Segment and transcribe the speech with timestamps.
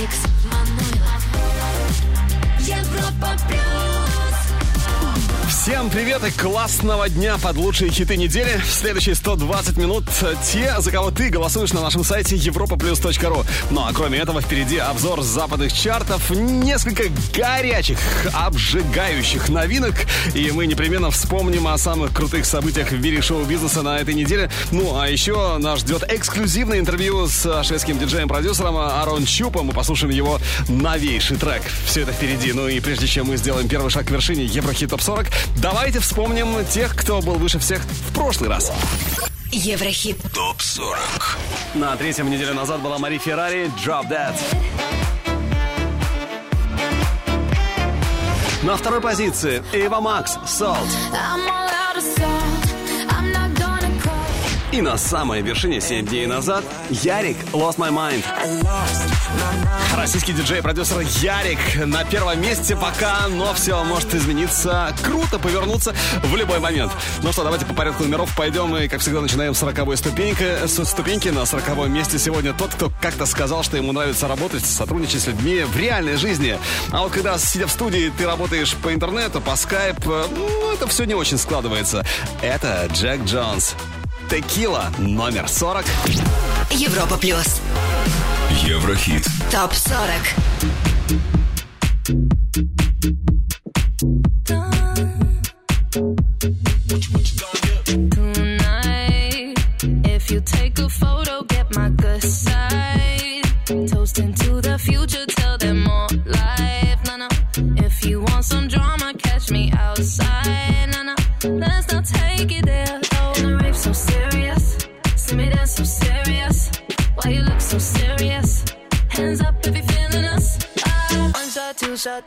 [0.00, 1.26] Алекс Манойлов.
[2.60, 3.79] Европа плюс.
[5.62, 8.56] Всем привет и классного дня под лучшие хиты недели.
[8.64, 10.04] В следующие 120 минут
[10.50, 13.44] те, за кого ты голосуешь на нашем сайте europaplus.ru.
[13.68, 17.02] Ну а кроме этого впереди обзор западных чартов, несколько
[17.36, 17.98] горячих,
[18.32, 19.96] обжигающих новинок.
[20.34, 24.50] И мы непременно вспомним о самых крутых событиях в мире шоу-бизнеса на этой неделе.
[24.70, 29.66] Ну а еще нас ждет эксклюзивное интервью с шведским диджеем-продюсером Арон Чупом.
[29.66, 31.64] Мы послушаем его новейший трек.
[31.84, 32.54] Все это впереди.
[32.54, 36.64] Ну и прежде чем мы сделаем первый шаг к вершине Еврохит Топ 40, Давайте вспомним
[36.66, 38.72] тех, кто был выше всех в прошлый раз.
[39.52, 40.16] Еврохит.
[40.32, 41.38] ТОП 40
[41.74, 44.34] На третьем неделю назад была Мари Феррари «Drop That».
[48.62, 50.76] На второй позиции Эйва Макс «Salt».
[51.12, 51.69] I'm all out of salt.
[54.72, 58.24] И на самой вершине 7 дней назад Ярик «Lost My Mind».
[59.96, 65.92] Российский диджей и продюсер Ярик на первом месте пока, но все может измениться, круто повернуться
[66.22, 66.92] в любой момент.
[67.24, 70.66] Ну что, давайте по порядку номеров пойдем и, как всегда, начинаем с 40 ступеньки.
[70.66, 75.22] С ступеньки на 40 месте сегодня тот, кто как-то сказал, что ему нравится работать, сотрудничать
[75.22, 76.56] с людьми в реальной жизни.
[76.92, 81.04] А вот когда, сидя в студии, ты работаешь по интернету, по скайп, ну, это все
[81.06, 82.06] не очень складывается.
[82.40, 83.74] Это Джек Джонс.
[84.30, 85.84] Текила номер 40.
[86.70, 87.60] Европа плюс.
[88.62, 90.06] Еврохит Топ 40.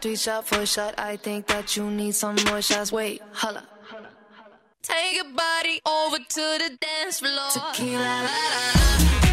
[0.03, 0.93] Three shot, four shot.
[0.97, 2.91] I think that you need some more shots.
[2.91, 3.63] Wait, holla.
[4.81, 7.49] Take your body over to the dance floor.
[7.53, 9.32] Tequila, la, la, la.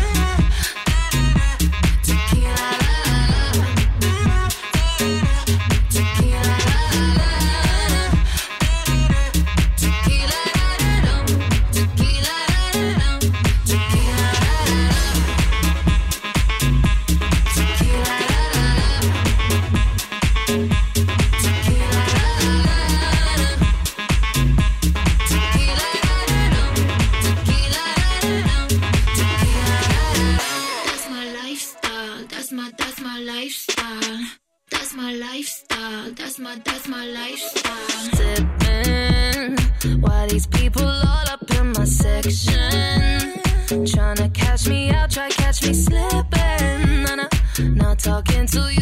[40.41, 43.41] These people all up in my section.
[43.84, 47.03] Tryna catch me out, try catch me slipping.
[47.05, 47.28] Nah, nah.
[47.75, 48.80] Not talking to you,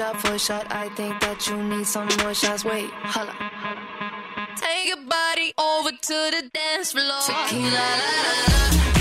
[0.00, 0.66] shot, shot, shot.
[0.70, 2.64] I think that you need some more shots.
[2.64, 3.34] Wait, holla.
[4.56, 7.20] Take your body over to the dance floor.
[7.26, 8.99] Tequila, la, la, la.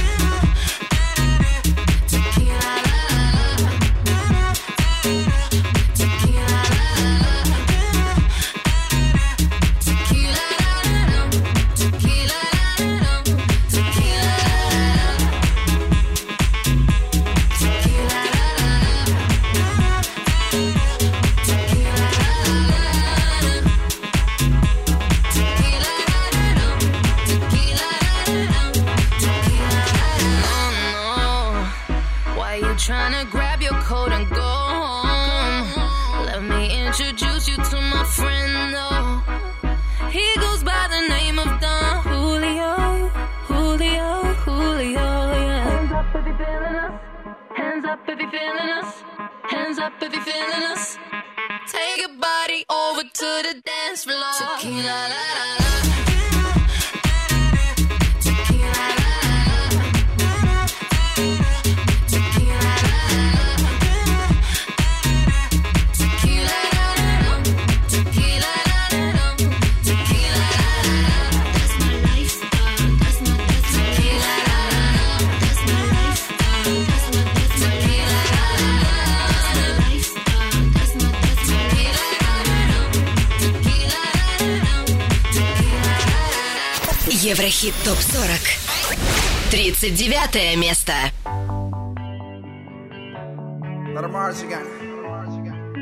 [87.62, 90.94] Еврохит ТОП-40 39 место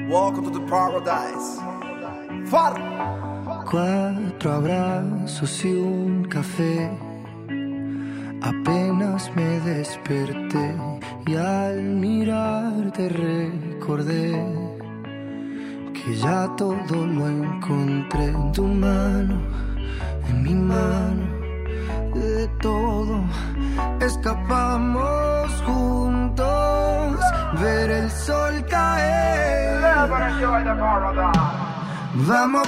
[0.09, 1.59] Welcome to the paradise.
[2.50, 2.74] Far.
[3.69, 6.06] Cuatro abrazos y un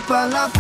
[0.10, 0.59] pa la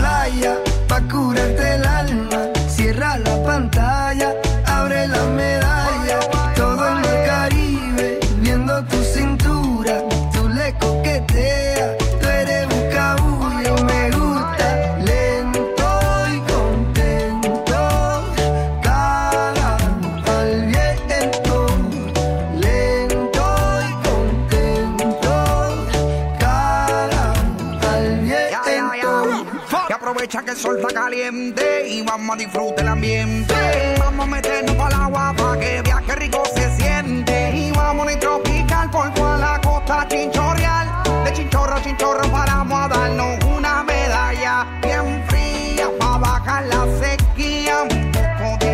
[30.38, 33.56] que el sol está caliente y vamos a disfrutar el ambiente.
[33.98, 37.52] Vamos a meternos para el agua para que viaje rico se siente.
[37.56, 40.88] Y vamos a tropical por toda la costa chinchorreal.
[41.26, 47.82] De chinchorro a chinchorro paramos a darnos una medalla bien fría para bajar la sequía.
[47.90, 48.66] Un poco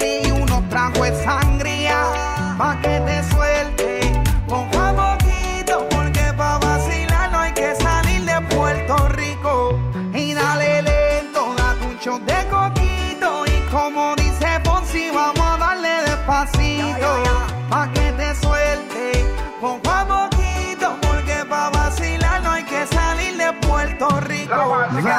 [0.00, 2.56] de y unos tragos de sangría.
[2.58, 3.33] Pa' que te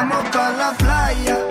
[0.07, 1.44] Vamos pa la playa,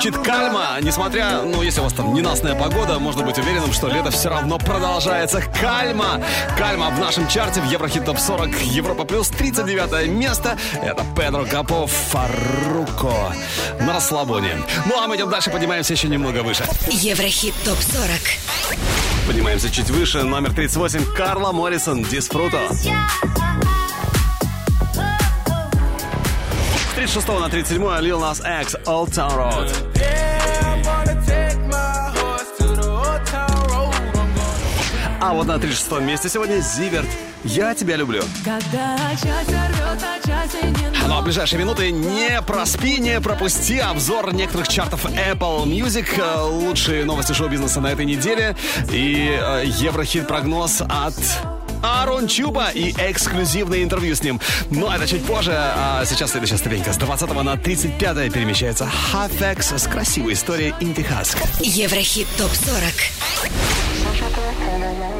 [0.00, 4.12] звучит кальма, несмотря, ну, если у вас там ненастная погода, можно быть уверенным, что лето
[4.12, 5.42] все равно продолжается.
[5.60, 6.22] Кальма!
[6.56, 10.56] Кальма в нашем чарте в Еврохит Топ 40 Европа Плюс 39 место.
[10.80, 13.34] Это Педро Капо Фарруко
[13.80, 14.58] на расслабоне.
[14.86, 16.64] Ну, а мы идем дальше, поднимаемся еще немного выше.
[16.88, 20.22] Еврохит ТОП-40 Поднимаемся чуть выше.
[20.22, 22.60] Номер 38 Карла Моррисон Дисфруто.
[22.70, 22.86] С
[26.98, 29.70] 36 на 37 Lil Nas X Old Town Road.
[35.20, 37.06] А вот на 36 месте сегодня Зиверт
[37.44, 38.24] «Я тебя люблю».
[41.06, 46.40] Ну а в ближайшие минуты не проспи, не пропусти обзор некоторых чартов Apple Music, э,
[46.42, 48.56] лучшие новости шоу-бизнеса на этой неделе
[48.90, 51.14] и э, Еврохит-прогноз от
[51.82, 54.40] Арон Чуба и эксклюзивное интервью с ним.
[54.70, 56.92] Но это чуть позже, а сейчас следующая ступенька.
[56.92, 61.38] С 20 на 35 перемещается Хафекс с красивой историей Интихаск.
[61.60, 65.17] Еврохит ТОП-40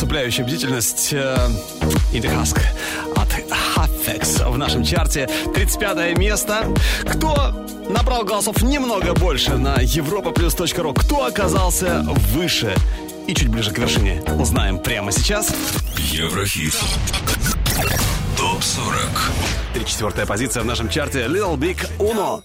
[0.00, 1.36] усыпляющая бдительность э,
[2.14, 2.24] In
[3.16, 3.28] от
[3.76, 5.28] Hafex в нашем чарте.
[5.54, 6.66] 35 место.
[7.04, 10.32] Кто набрал голосов немного больше на европа
[10.78, 10.94] ру?
[10.94, 12.02] Кто оказался
[12.32, 12.74] выше
[13.26, 14.22] и чуть ближе к вершине?
[14.38, 15.52] Узнаем прямо сейчас.
[15.98, 16.74] Еврохит.
[18.38, 19.32] Топ 40.
[19.74, 22.42] 34 позиция в нашем чарте Little Big Uno.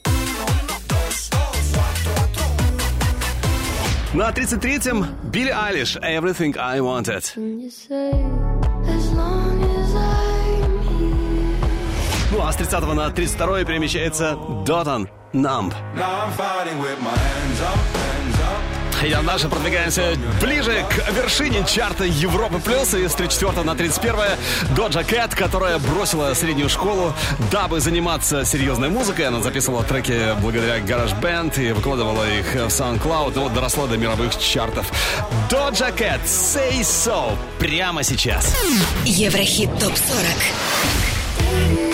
[4.16, 7.34] На 33-м Билли Алиш «Everything I Wanted».
[12.32, 15.74] Ну а с 30 на 32 перемещается Дотан «Numb».
[19.06, 22.96] И я наша продвигаемся ближе к вершине чарта Европы Плюс.
[22.96, 24.16] И с 34 на 31
[24.76, 27.14] Доджа Кэт, которая бросила среднюю школу,
[27.52, 29.28] дабы заниматься серьезной музыкой.
[29.28, 33.34] Она записывала треки благодаря Garage Band и выкладывала их в SoundCloud.
[33.36, 34.92] Но вот доросла до мировых чартов.
[35.52, 38.56] Доджа Кэт, Say So прямо сейчас.
[39.06, 41.85] Еврохит ТОП 40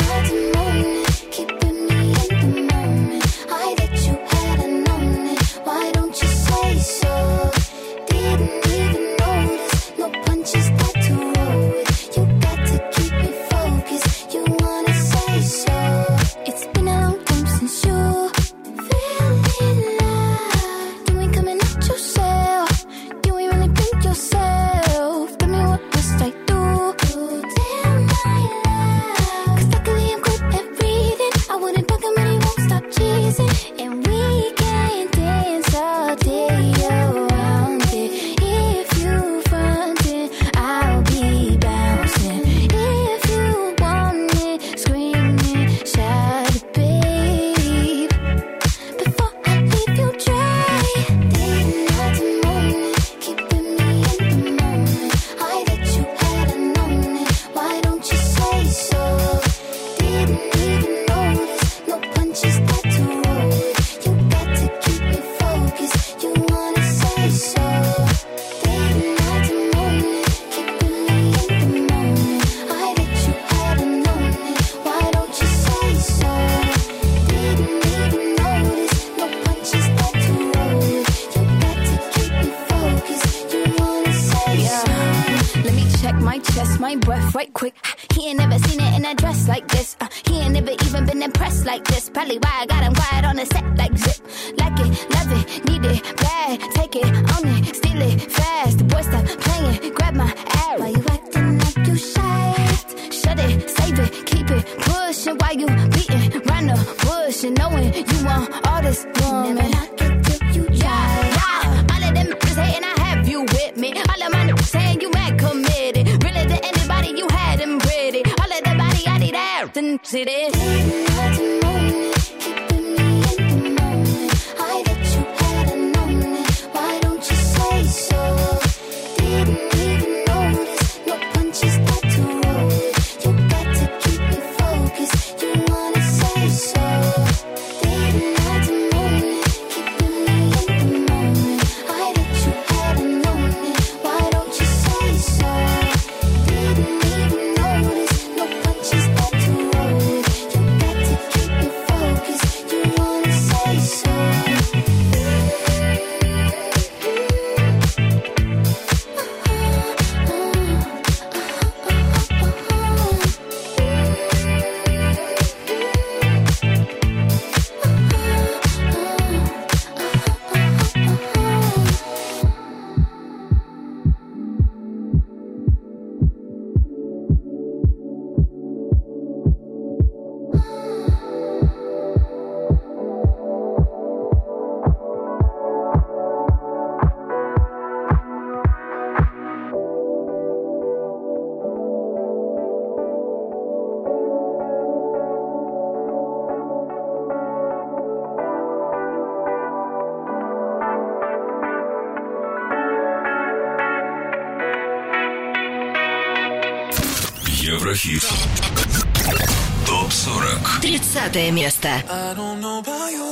[211.30, 211.88] 30 место.
[212.08, 213.30] I don't know about you,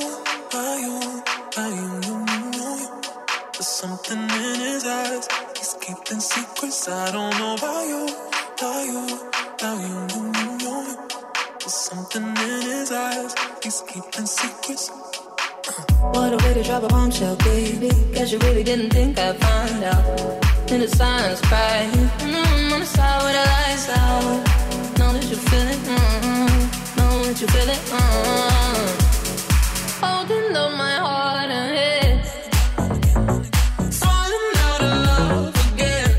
[0.48, 1.22] about you,
[1.52, 2.88] about you, you, you, you.
[3.52, 5.28] There's something in his eyes.
[5.56, 6.88] He's keeping secrets.
[6.88, 8.08] I don't know about you,
[8.56, 9.02] about you,
[9.58, 10.96] about you, you, you, you.
[11.58, 13.34] There's something in his eyes.
[13.62, 14.90] He's keeping secrets.
[16.00, 17.90] What a way to drop a bombshell, baby.
[18.14, 20.04] Guess you really didn't think I'd find out.
[20.70, 21.88] In the silence, cry.
[22.20, 24.98] Mm, on the side with the lights out.
[24.98, 26.27] Know that you feel it.
[27.29, 27.77] That you feel it.
[27.93, 28.89] Mm.
[30.01, 32.25] Holding up my heart and head.
[34.01, 36.11] Falling out of love again.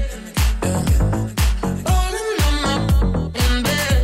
[1.84, 2.76] Falling on my
[3.66, 4.00] bed.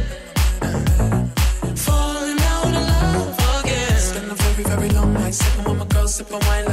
[1.79, 3.99] Falling out of love again.
[4.01, 6.65] Spend a very, very long night sipping with my girl, sipping wine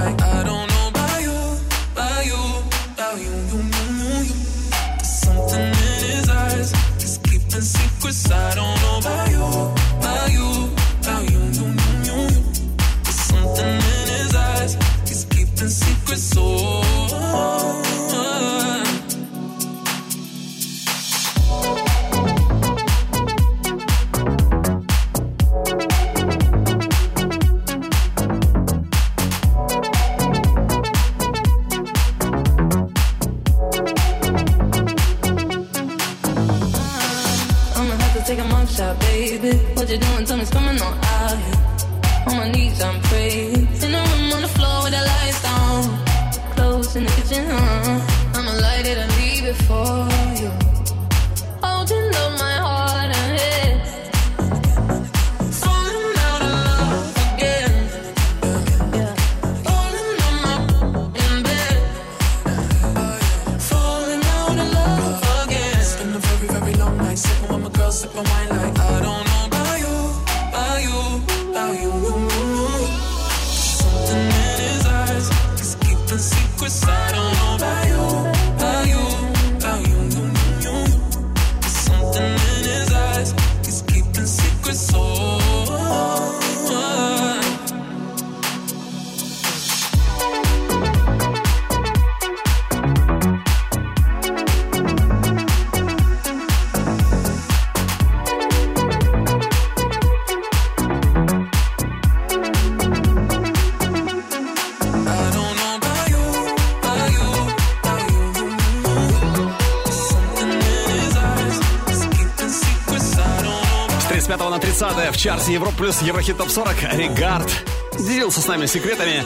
[115.24, 117.50] 30 в чарте Европа плюс Еврохит Топ 40 Регард
[117.98, 119.24] делился с нами секретами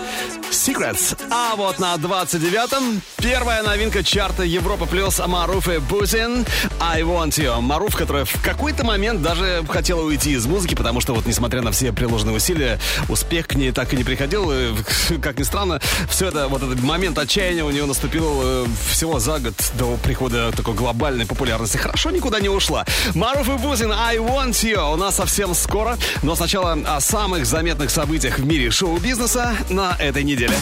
[0.51, 1.19] Secrets.
[1.31, 6.45] А вот на 29-м первая новинка чарта Европа плюс Маруф и Бузин
[6.79, 7.59] I Want You.
[7.59, 11.73] Маруф, которая в какой-то момент даже хотела уйти из музыки, потому что вот несмотря на
[11.73, 14.49] все приложенные усилия, успех к ней так и не приходил.
[14.53, 14.73] И,
[15.21, 19.39] как ни странно, все это, вот этот момент отчаяния у нее наступил э, всего за
[19.39, 21.75] год до прихода такой глобальной популярности.
[21.75, 22.85] Хорошо никуда не ушла.
[23.13, 25.97] Маруф и Бузин I Want You у нас совсем скоро.
[26.23, 30.55] Но сначала о самых заметных событиях в мире шоу-бизнеса на этой неделе.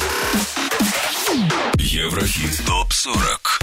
[2.05, 2.63] Еврохит.
[2.67, 3.59] Топ 40.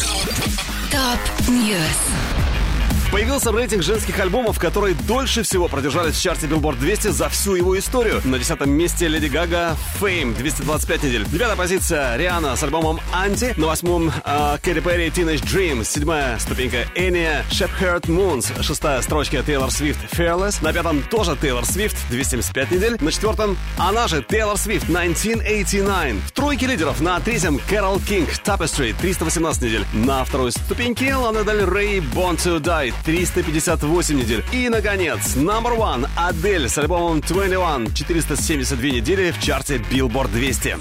[3.12, 7.78] Появился рейтинг женских альбомов, которые дольше всего продержались в чарте Billboard 200 за всю его
[7.78, 8.22] историю.
[8.24, 11.26] На десятом месте Леди Гага Fame 225 недель.
[11.26, 13.52] Девятая позиция Риана с альбомом Анти.
[13.58, 15.84] На восьмом э, Кэрри Перри Teenage Dream.
[15.84, 18.62] Седьмая ступенька Эния Shepherd Moons.
[18.62, 20.64] Шестая строчка Тейлор Свифт Fearless.
[20.64, 22.96] На пятом тоже Тейлор Свифт 275 недель.
[22.98, 26.22] На четвертом она же Тейлор Свифт 1989.
[26.28, 29.84] В тройке лидеров на третьем Кэрол Кинг Tapestry 318 недель.
[29.92, 34.44] На второй ступеньке Лана Дель Рей Born to Die 358 недель.
[34.52, 40.76] И, наконец, number one Адель с альбомом 21 472 недели в чарте Billboard 200.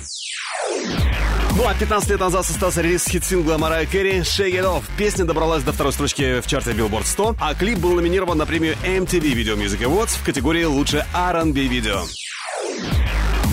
[1.57, 4.83] Ну а 15 лет назад состоялся релиз хит-сингла Марая Керри «Shake It Off».
[4.97, 8.75] Песня добралась до второй строчки в чарте Billboard 100, а клип был номинирован на премию
[8.83, 12.03] MTV Video Music Awards в категории «Лучшее R&B видео».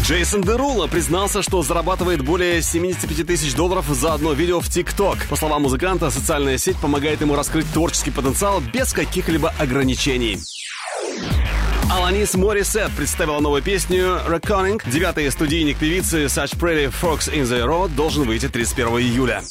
[0.03, 5.19] Джейсон Дерула признался, что зарабатывает более 75 тысяч долларов за одно видео в ТикТок.
[5.29, 10.39] По словам музыканта, социальная сеть помогает ему раскрыть творческий потенциал без каких-либо ограничений.
[11.91, 14.83] Аланис Морисет представила новую песню «Reckoning».
[14.91, 19.43] Девятый студийник певицы «Such Pretty Fox in the Road» должен выйти 31 июля.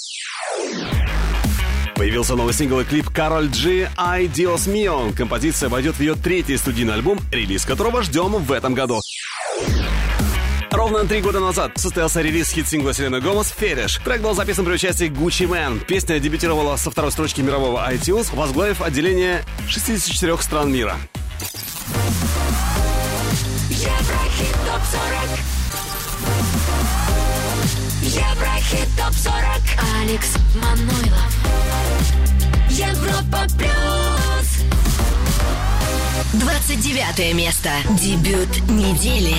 [1.95, 5.15] Появился новый сингл и клип Кароль G «I Dios Mio».
[5.15, 9.01] Композиция войдет в ее третий студийный альбом, релиз которого ждем в этом году.
[10.71, 13.99] Ровно три года назад состоялся релиз хит-сингла Селены Гомес «Фетиш».
[14.03, 15.83] Трек был записан при участии Gucci Man.
[15.85, 20.95] Песня дебютировала со второй строчки мирового iTunes, возглавив отделение 64 стран мира.
[23.69, 25.39] Еврохит топ-40
[28.01, 29.61] Еврохит топ-40
[30.01, 31.31] Алекс Манойлов
[32.69, 34.47] Европа плюс
[36.33, 39.35] 29 место Дебют недели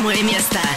[0.00, 0.69] восьмое место.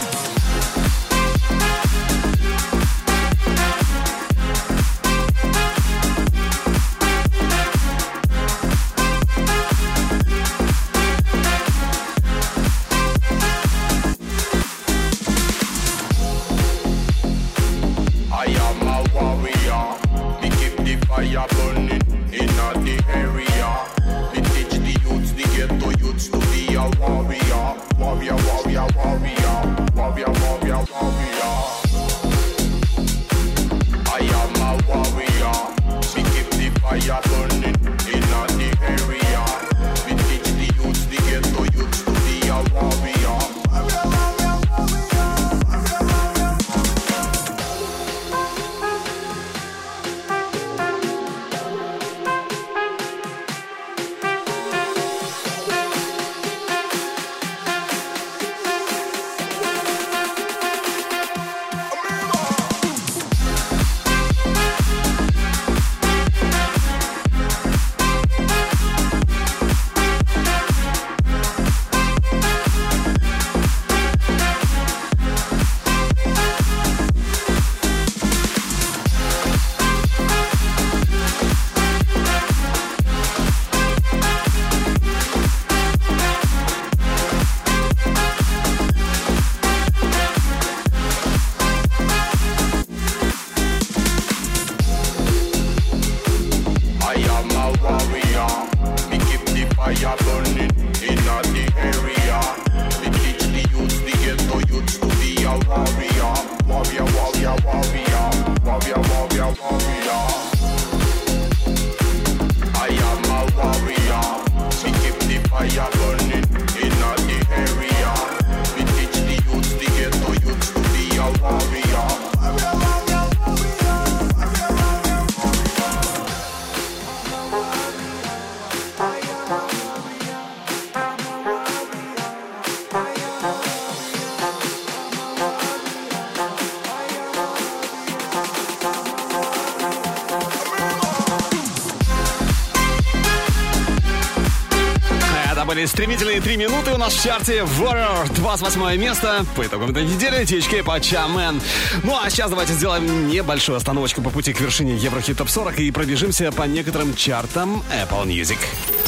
[145.86, 149.44] Стремительные три минуты у нас в чарте Warrior, 28 место.
[149.54, 151.60] По итогам этой недели THK по Чамен.
[152.02, 155.90] Ну а сейчас давайте сделаем небольшую остановочку по пути к вершине Еврохит Топ 40 и
[155.90, 158.58] пробежимся по некоторым чартам Apple Music.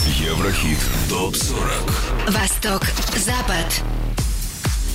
[0.06, 1.62] Еврохит ТОП 40
[2.28, 2.82] Восток,
[3.16, 3.82] Запад.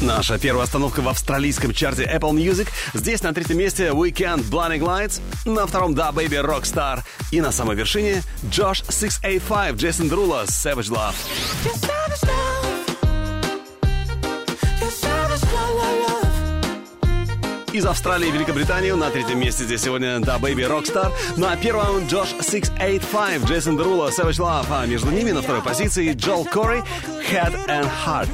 [0.02, 2.68] Наша первая остановка в австралийском чарте Apple Music.
[2.96, 7.76] Здесь на третьем месте Weekend Blinding Lights, на втором Да Baby Rockstar и на самой
[7.76, 11.14] вершине Josh 685, Джейсон Друла, Savage Love.
[17.82, 21.12] Из Австралии и Великобритании на третьем месте здесь сегодня Да Baby Rockstar.
[21.36, 24.68] Ну а первым Josh 685, Джейсон Дерула, Savage Love.
[24.70, 26.84] А между ними на второй позиции Джол Кори,
[27.32, 28.30] Head and Heart.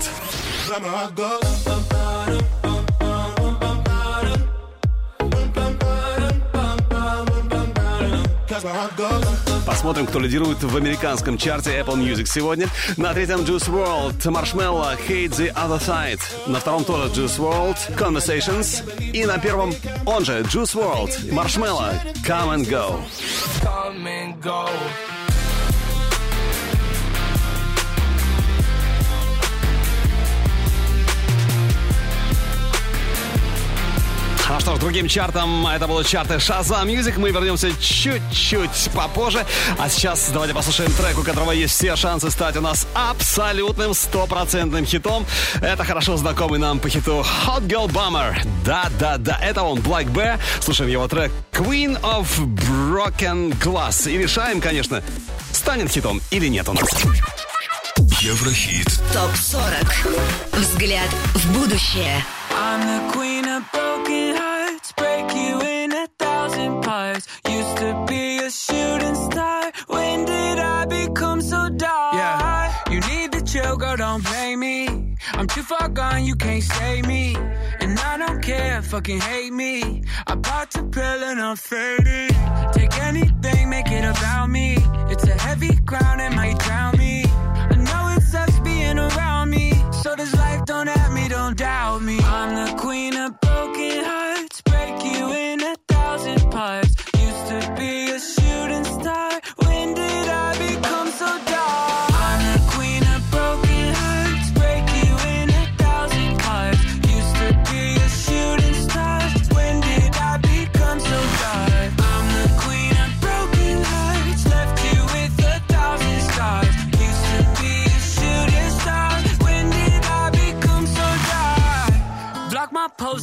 [9.67, 12.69] Посмотрим, кто лидирует в американском чарте Apple Music сегодня.
[12.95, 16.21] На третьем Juice WRLD, Marshmello, Hate the Other Side.
[16.47, 18.81] На втором тоже Juice WRLD, Conversations.
[19.11, 19.73] И на первом
[20.05, 21.93] он же Juice WRLD, Marshmello,
[22.25, 23.01] Come and Go.
[23.61, 24.69] Come and go.
[34.57, 37.19] А что ж, другим чартом это будут чарты Shazam Music.
[37.19, 39.45] Мы вернемся чуть-чуть попозже.
[39.77, 44.83] А сейчас давайте послушаем трек, у которого есть все шансы стать у нас абсолютным стопроцентным
[44.83, 45.27] хитом.
[45.61, 48.35] Это хорошо знакомый нам по хиту Hot Girl Bummer.
[48.65, 50.39] Да-да-да, это он, Black B.
[50.59, 54.09] Слушаем его трек Queen of Broken Glass.
[54.11, 55.03] И решаем, конечно,
[55.51, 56.89] станет хитом или нет у нас.
[58.21, 60.07] Еврохит ТОП 40.
[60.53, 62.25] Взгляд в будущее.
[62.59, 67.27] I'm the queen of broken hearts, break you in a thousand parts.
[67.47, 69.71] Used to be a shooting star.
[69.85, 72.15] When did I become so dark?
[72.15, 74.87] Yeah, you need to chill, girl, don't blame me.
[75.33, 77.35] I'm too far gone, you can't save me.
[77.79, 80.03] And I don't care, fucking hate me.
[80.25, 82.35] I bought the pill and I'm faded.
[82.73, 84.77] Take anything, make it about me.
[85.11, 86.96] It's a heavy crown, it might drown
[90.17, 92.19] this life don't at me, don't doubt me.
[92.19, 93.46] I'm the queen of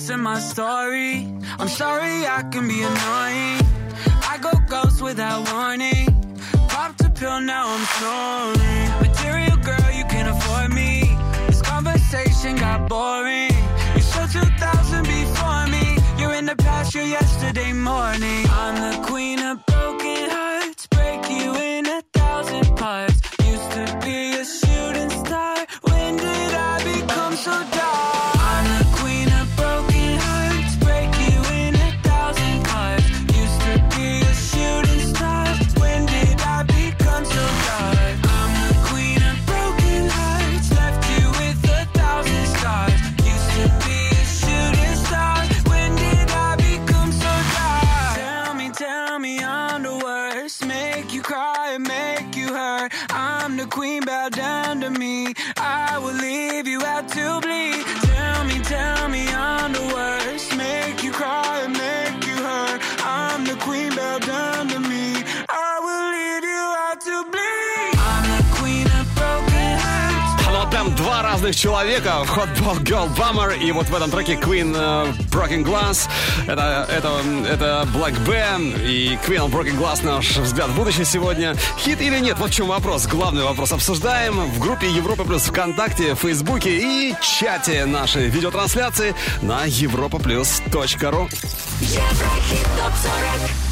[0.04, 1.26] my posts and my story.
[1.58, 3.60] I'm sorry I can be annoying.
[4.32, 6.06] I go ghost without warning.
[6.68, 8.88] Popped a pill, now I'm snoring.
[9.08, 11.16] Material girl, you can't afford me.
[11.46, 13.54] This conversation got boring.
[13.94, 15.98] You show 2000 before me.
[16.18, 18.44] You're in the past, you're yesterday morning.
[18.50, 19.73] I'm the queen of
[54.14, 55.35] bow down to me.
[55.57, 57.85] I will leave you out to bleed.
[58.11, 60.57] Tell me, tell me I'm the worst.
[60.57, 62.81] Make you cry and make you hurt.
[63.22, 64.34] I'm the queen, bow down
[70.96, 72.24] два разных человека.
[72.26, 76.09] Hot Ball Girl Bummer и вот в этом треке Queen э, Broken Glass.
[76.46, 81.54] Это, это, это Black Band и Queen Broken Glass наш взгляд в будущее сегодня.
[81.78, 82.38] Хит или нет?
[82.38, 83.07] Вот в чем вопрос.
[83.07, 91.28] Главный вопрос обсуждаем в группе Европа Плюс ВКонтакте, Фейсбуке и чате нашей видеотрансляции на europaplus.ru
[91.80, 93.64] Еврохит топ 40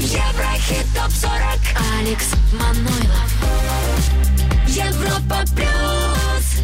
[0.00, 1.32] Еврохит топ 40
[1.98, 3.85] Алекс Манойлов.
[4.76, 6.60] Европа плюс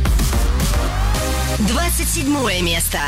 [1.61, 2.99] 27 место.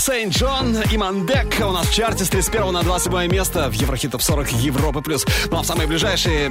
[0.00, 4.12] Saint John и Мандек у нас в чарте с 31 на 27 место в Еврохит
[4.12, 5.02] Топ 40 Европы+.
[5.02, 5.26] плюс.
[5.50, 6.50] Ну а в самые ближайшие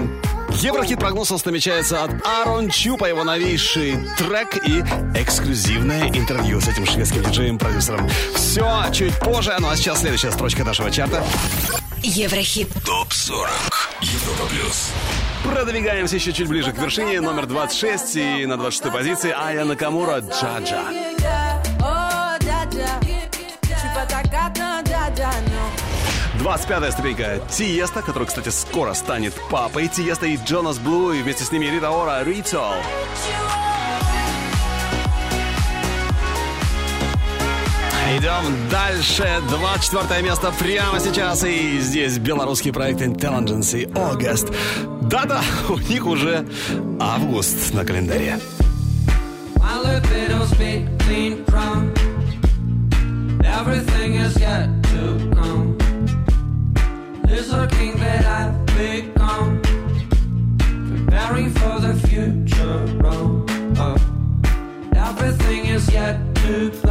[0.62, 4.82] Еврохит прогноз у нас намечается от Аарон Чупа, его новейший трек и
[5.20, 8.08] эксклюзивное интервью с этим шведским диджеем-продюсером.
[8.36, 11.24] Все чуть позже, ну а сейчас следующая строчка нашего чарта.
[12.04, 12.70] Еврохит.
[12.86, 13.50] ТОП 40
[14.02, 14.92] Европа плюс.
[15.44, 17.20] Продвигаемся еще чуть ближе к вершине.
[17.20, 20.84] Номер 26 и на 26 позиции Ая Накамура Джаджа.
[20.92, 21.19] Oh,
[24.40, 26.44] Jaja, no.
[26.44, 29.88] 25-я ступенька Тиеста, который, кстати, скоро станет папой.
[29.88, 32.74] Тиеста и Джонас Блу, и вместе с ними Рита Ора, Ритол.
[38.18, 39.28] Идем дальше.
[39.50, 41.44] 24 место прямо сейчас.
[41.44, 44.56] И здесь белорусский проект Intelligence и August.
[45.02, 46.48] Да-да, у них уже
[47.00, 48.40] август на календаре.
[51.60, 51.99] My.
[53.58, 55.78] Everything is yet to come.
[57.24, 59.62] There's a king that I've become.
[60.90, 62.80] Preparing for the future.
[63.04, 63.46] Oh.
[64.96, 66.89] Everything is yet to plan.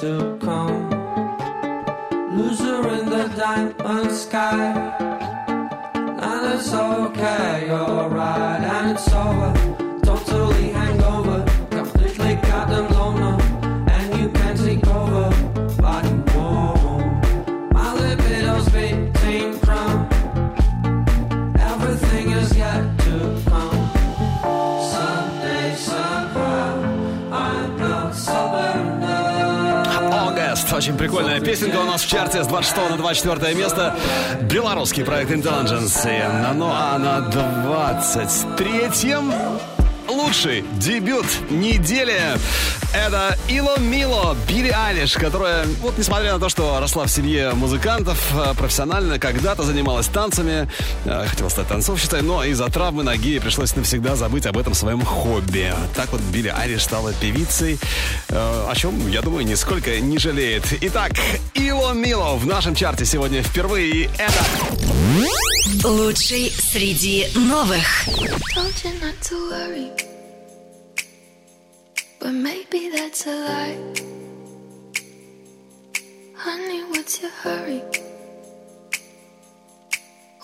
[0.00, 0.88] To come.
[2.34, 4.72] Loser in the diamond sky.
[5.94, 9.52] And it's okay, you're right, and it's over.
[10.02, 10.70] Totally
[30.80, 33.94] Очень прикольная песенка у нас в чарте с 26 на 24 место.
[34.40, 36.54] Белорусский проект Intelligence.
[36.54, 39.30] Ну а на 23-м
[40.10, 42.20] лучший дебют недели.
[42.92, 48.18] Это Ило Мило, Билли Алиш, которая, вот несмотря на то, что росла в семье музыкантов,
[48.34, 50.68] э, профессионально когда-то занималась танцами,
[51.04, 55.72] э, хотела стать танцовщицей, но из-за травмы ноги пришлось навсегда забыть об этом своем хобби.
[55.94, 57.78] Так вот Билли Алиш стала певицей,
[58.28, 60.64] э, о чем, я думаю, нисколько не жалеет.
[60.80, 61.12] Итак,
[61.54, 64.99] Ило Мило в нашем чарте сегодня впервые, и это...
[65.83, 68.07] Лучший среди новых.
[68.55, 69.91] Told you not to worry.
[72.19, 73.77] But maybe that's a lie.
[76.35, 77.83] Honey, what's your hurry?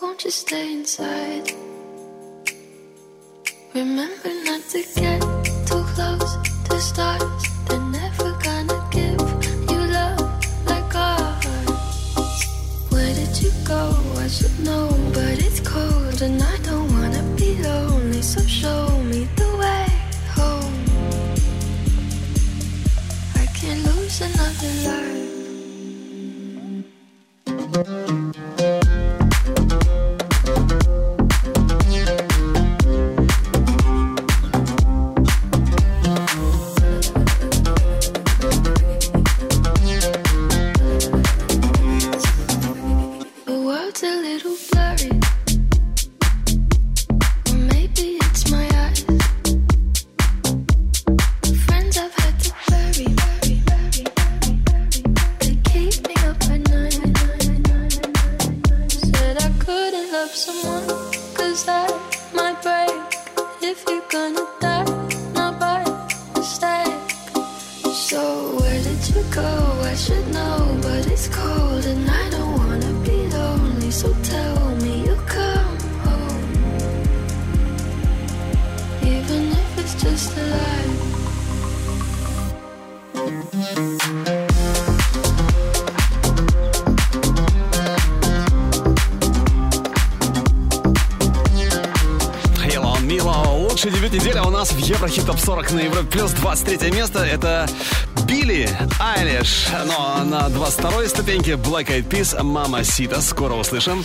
[0.02, 1.52] Won't you stay inside?
[3.74, 5.22] Remember not to get
[5.66, 6.38] too close
[6.70, 7.35] to stars.
[14.25, 18.23] I should know, but it's cold and I don't wanna be lonely.
[18.23, 19.87] So show me the way
[20.39, 20.77] home.
[23.43, 25.27] I can't lose another life.
[96.87, 97.67] третье место это
[98.27, 98.69] Билли
[99.01, 99.67] Айлиш.
[99.87, 103.21] Но на 22-й ступеньке Black Eyed Peas Мама Сита.
[103.21, 104.05] Скоро услышим.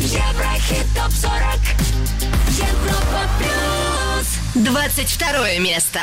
[0.00, 1.32] Еврохит топ 40.
[2.58, 4.64] Европа плюс.
[4.66, 6.00] 22 место.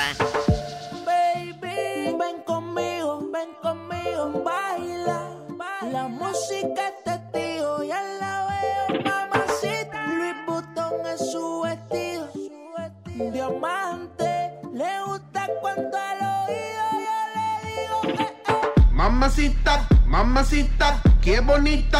[21.45, 21.90] Money.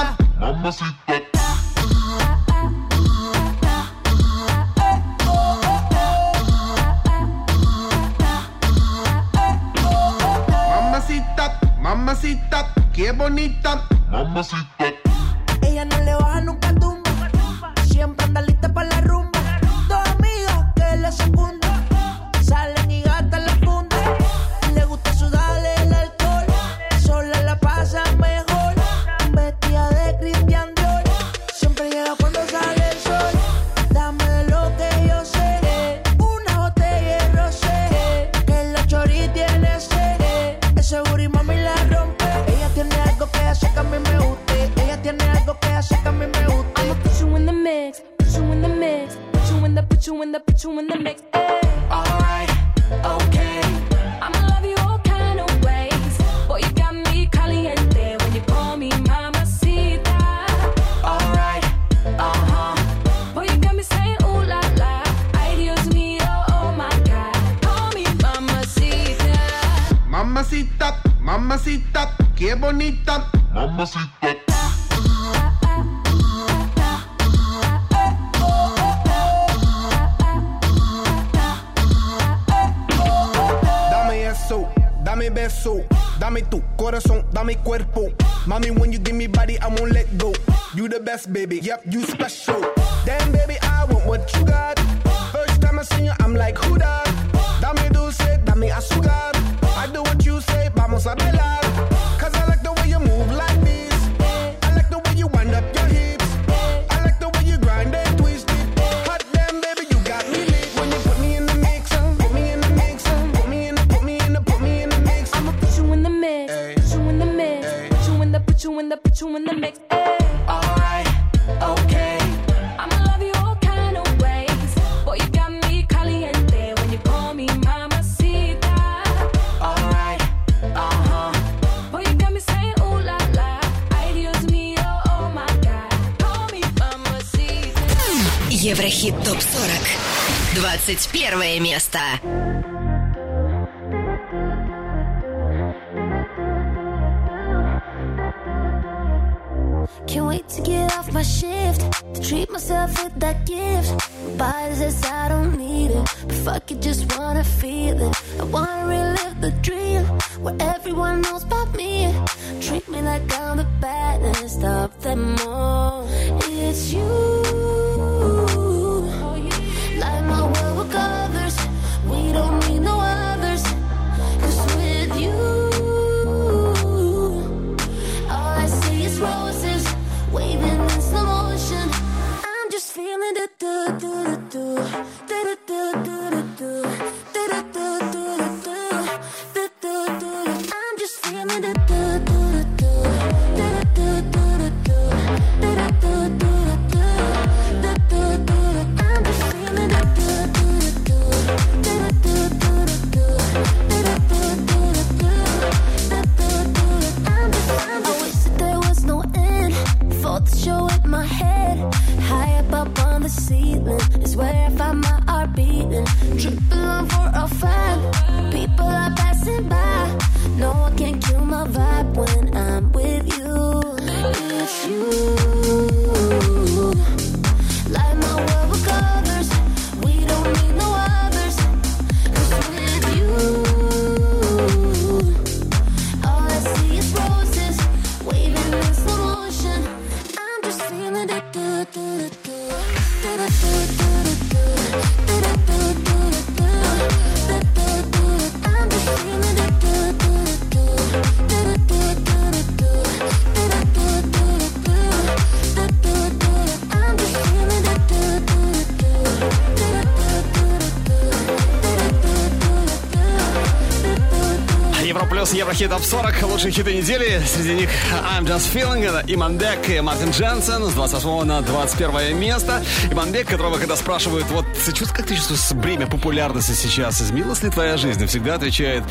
[266.64, 267.41] Лучшие хиты недели.
[267.43, 272.84] Среди них I'm Just Feeling, это Иманбек и Мартин Дженсен с 28 на 21 место.
[273.09, 274.66] Иманбек, которого когда спрашивают, вот
[275.12, 277.20] как ты чувствуешь бремя популярности сейчас?
[277.20, 278.28] Изменилась ли твоя жизнь?
[278.28, 279.03] Всегда отвечает,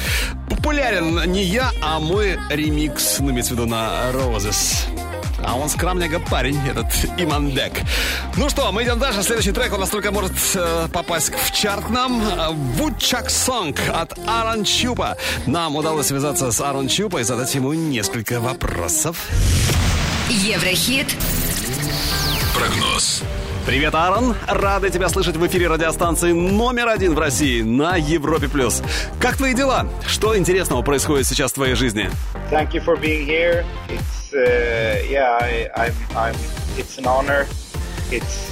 [0.48, 4.86] популярен не я, а мой ремикс, ну, имеется в виду на Roses.
[5.42, 6.86] А он скромненько парень, этот
[7.18, 7.72] Иманбек.
[8.40, 9.22] Ну что, мы идем дальше.
[9.22, 12.22] Следующий трек у нас только может э, попасть в чарт нам.
[12.72, 15.18] Вудчак Сонг от Аарон Чупа.
[15.46, 19.28] Нам удалось связаться с Аарон Чупа и задать ему несколько вопросов.
[20.30, 21.14] Еврохит.
[22.56, 23.22] Прогноз.
[23.66, 24.34] Привет, Аарон.
[24.48, 28.48] Рады тебя слышать в эфире радиостанции номер один в России на Европе+.
[28.48, 28.82] плюс.
[29.20, 29.86] Как твои дела?
[30.06, 32.10] Что интересного происходит сейчас в твоей жизни?
[32.50, 33.66] Thank you for being here.
[33.90, 36.34] It's uh, yeah, I, I'm, I'm.
[36.78, 37.46] It's an honor.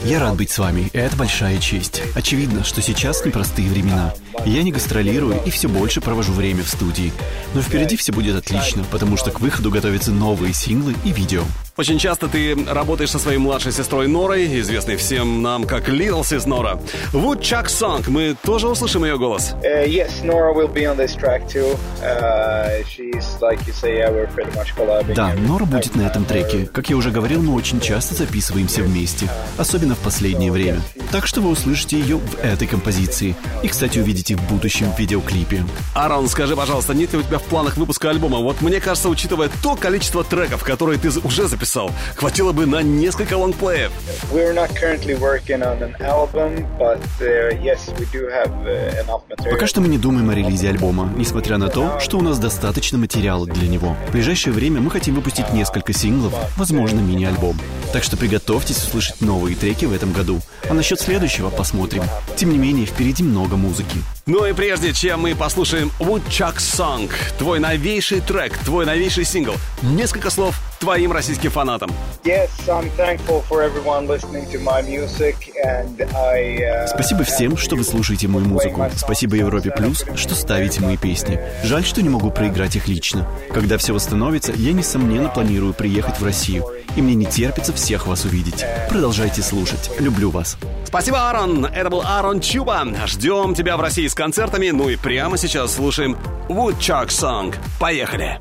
[0.05, 2.03] Я рад быть с вами, это большая честь.
[2.15, 4.15] Очевидно, что сейчас непростые времена.
[4.45, 7.13] Я не гастролирую и все больше провожу время в студии.
[7.55, 11.43] Но впереди все будет отлично, потому что к выходу готовятся новые синглы и видео.
[11.77, 16.49] Очень часто ты работаешь со своей младшей сестрой Норой, известной всем нам как Little Sis
[16.49, 16.81] Нора.
[17.13, 19.55] Woodchuck Song, мы тоже услышим ее голос.
[19.63, 21.77] uh, yes, Nora will be on this track too.
[22.03, 25.15] Uh, she's like you say, yeah, we're pretty much collabing.
[25.15, 26.67] Да, Нора будет на этом треке.
[26.67, 30.81] Как я уже говорил, мы очень часто записываемся вместе, особенно в последнее время.
[31.13, 33.37] Так что вы услышите ее в этой композиции.
[33.63, 35.65] И, кстати, увидите в будущем видеоклипе.
[35.95, 38.39] Аарон, скажи, пожалуйста, нет ли у тебя в планах выпуска альбома?
[38.39, 43.37] Вот мне кажется, учитывая то количество треков, которые ты уже записал, хватило бы на несколько
[43.37, 43.93] лонгплеев.
[44.33, 49.23] We're not currently working on an album, but uh, yes, we do have uh, enough
[49.29, 49.53] material.
[49.53, 52.99] Пока что мы не думаем о релизе альбома, несмотря на то, что у нас достаточно
[52.99, 53.97] материала для него.
[54.09, 57.59] В ближайшее время мы хотим выпустить несколько синглов, возможно, мини-альбом.
[57.93, 60.41] Так что приготовьтесь услышать новые треки в этом году.
[60.69, 62.03] А насчет следующего посмотрим.
[62.37, 63.99] Тем не менее, впереди много музыки.
[64.29, 70.29] Ну и прежде чем мы послушаем Woodchuck Song, твой новейший трек, твой новейший сингл, несколько
[70.29, 71.91] слов твоим российским фанатам.
[72.25, 76.59] Yes, I'm thankful for everyone listening to my music, and I.
[76.59, 78.85] Uh, Спасибо всем, что вы слушаете мою музыку.
[78.97, 81.41] Спасибо Европе Плюс, что ставите мои песни.
[81.65, 83.27] Жаль, что не могу проиграть их лично.
[83.53, 86.65] Когда все восстановится, я, несомненно, планирую приехать в Россию.
[86.97, 88.65] И мне не терпится всех вас увидеть.
[88.89, 89.91] Продолжайте слушать.
[89.99, 90.57] Люблю вас.
[90.85, 91.67] Спасибо, Аарон.
[91.67, 92.87] Это был Аарон Чуба.
[93.07, 94.71] Ждем тебя в России с концертами.
[94.71, 96.17] Ну и прямо сейчас слушаем
[96.49, 97.55] Woodchuck Song.
[97.79, 98.41] Поехали.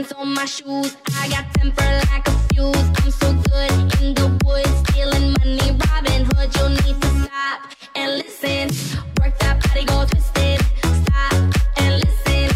[0.00, 0.96] Diamonds on my shoes.
[1.18, 2.76] I got temper like a fuse.
[2.76, 3.70] I'm so good
[4.00, 6.54] in the woods, stealing money, Robin Hood.
[6.56, 7.60] You'll need to stop
[7.94, 8.68] and listen.
[9.20, 10.60] Work that body, go twisted.
[11.04, 11.32] Stop
[11.76, 12.48] and listen.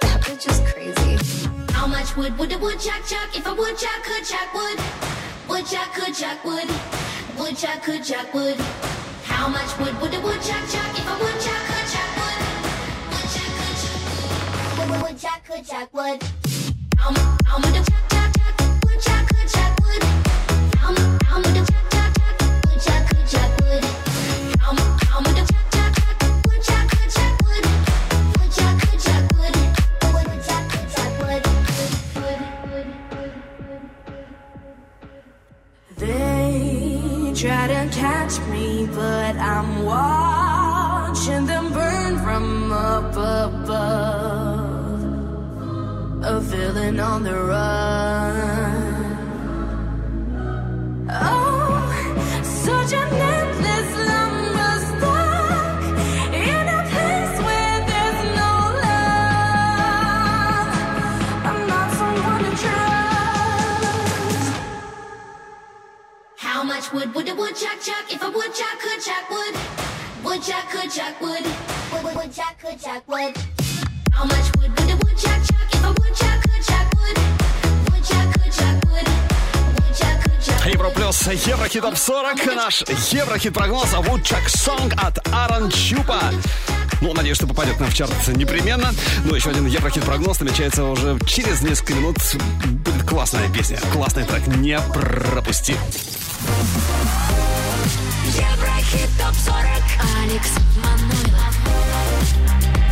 [0.00, 1.72] That bitch is crazy.
[1.72, 4.78] How much wood would a woodchuck chuck if a woodchuck could chuck wood?
[5.48, 6.68] Woodchuck could chuck wood.
[7.38, 8.56] Woodchuck could chuck wood.
[9.24, 12.40] How much wood would a woodchuck chuck if a woodchuck could chuck wood?
[13.12, 14.02] Woodchuck could chuck
[14.88, 15.02] wood.
[15.02, 16.39] Woodchuck could chuck wood.
[41.20, 44.59] Watching them burn from up above.
[46.22, 49.16] A villain on the run.
[51.10, 51.80] Oh,
[52.44, 55.24] such an endless lumber
[56.36, 58.52] in a place where there's no
[58.84, 60.68] love.
[61.48, 64.52] I'm not someone to trust.
[66.36, 69.54] How much wood would a woodchuck chuck if a woodchuck could chuck wood?
[70.22, 71.44] Woodchuck could chuck wood.
[72.04, 73.34] Wood- Woodchuck could chuck wood.
[74.12, 74.50] How much
[80.80, 82.46] chuck Европлюс Еврохит Топ 40.
[82.56, 86.20] Наш Еврохит прогноз Woodchuck Song от Аарон Чупа.
[87.00, 88.92] Ну, надеюсь, что попадет нам в чарт непременно.
[89.24, 92.16] Ну, еще один Еврохит прогноз намечается уже через несколько минут.
[92.84, 94.46] Будет классная песня, классный трек.
[94.46, 95.76] Не пропусти.
[98.26, 99.56] Еврохит топ 40
[100.22, 100.50] Алекс
[100.82, 101.54] Манойлов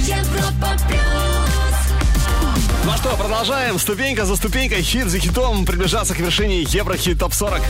[0.00, 1.47] Европа плюс.
[2.88, 3.78] Ну что, продолжаем.
[3.78, 7.60] Ступенька за ступенькой, хит за хитом приближаться к вершине Еврохит Топ 40.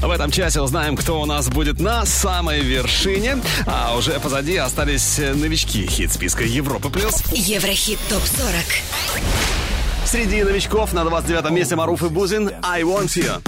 [0.00, 3.38] В этом часе узнаем, кто у нас будет на самой вершине.
[3.66, 7.22] А уже позади остались новички хит списка Европы плюс.
[7.30, 13.40] Еврохит ТОП-40 Среди новичков на 29 месте Маруф и Бузин «I Want You».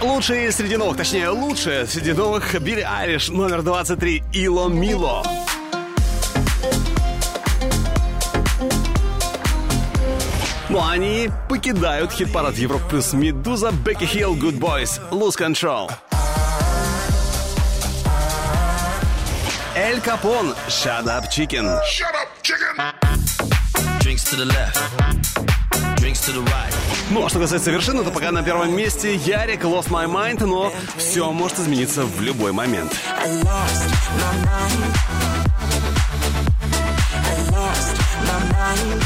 [0.00, 5.24] Лучшие среди новых, точнее, лучшие среди новых Билли Айлиш номер 23 «Ило Мило».
[5.26, 5.47] Ну
[10.82, 15.90] они покидают хит-парад Европа плюс Медуза, Бекки Хилл, Good Boys, Lose Control.
[19.74, 21.66] Эль Капон, Shut Up Chicken.
[24.00, 24.78] Drinks to the left,
[25.96, 26.74] drinks to the right.
[27.10, 30.72] Ну, а что касается вершины, то пока на первом месте Ярик Lost My Mind, но
[30.96, 32.92] все может измениться в любой момент.
[33.06, 35.37] I lost my mind.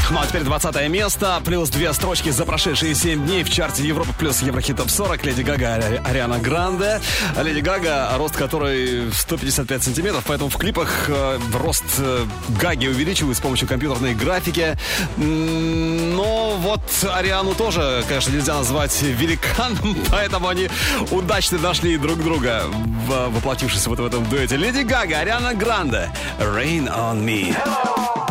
[0.09, 4.13] Ну а теперь 20 место, плюс две строчки за прошедшие 7 дней в чарте Европа
[4.17, 5.25] плюс Еврохит Топ 40.
[5.25, 7.01] Леди Гага, Ари- Ариана Гранде.
[7.41, 12.25] Леди Гага, рост которой 155 сантиметров, поэтому в клипах э, рост э,
[12.61, 14.77] Гаги увеличивают с помощью компьютерной графики.
[15.17, 16.81] Но вот
[17.13, 20.69] Ариану тоже, конечно, нельзя назвать великаном, поэтому они
[21.11, 22.63] удачно нашли друг друга,
[23.07, 24.55] воплотившись вот в этом дуэте.
[24.57, 28.22] Леди Гага, Ариана Гранде, Rain on Me.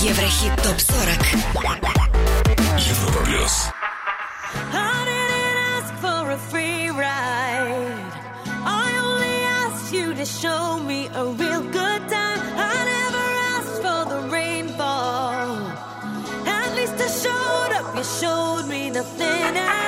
[0.00, 1.94] Еврохит ТОП-40
[2.78, 3.70] Европа плюс.
[4.72, 8.12] I didn't ask for a free ride.
[8.64, 12.40] I only asked you to show me a real good time.
[12.56, 15.56] I never asked for the rainfall.
[16.46, 17.96] At least I showed up.
[17.96, 19.87] You showed me nothing at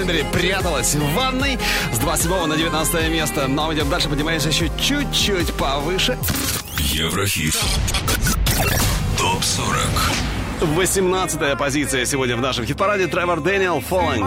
[0.00, 1.58] Кенбери пряталась в ванной.
[1.92, 3.46] С 27 на 19 место.
[3.48, 6.16] Но мы идем дальше, поднимаемся еще чуть-чуть повыше.
[6.78, 7.54] Еврохит.
[9.18, 9.78] Топ 40.
[10.62, 13.08] 18 позиция сегодня в нашем хит-параде.
[13.08, 14.24] Тревор Дэниел Falling.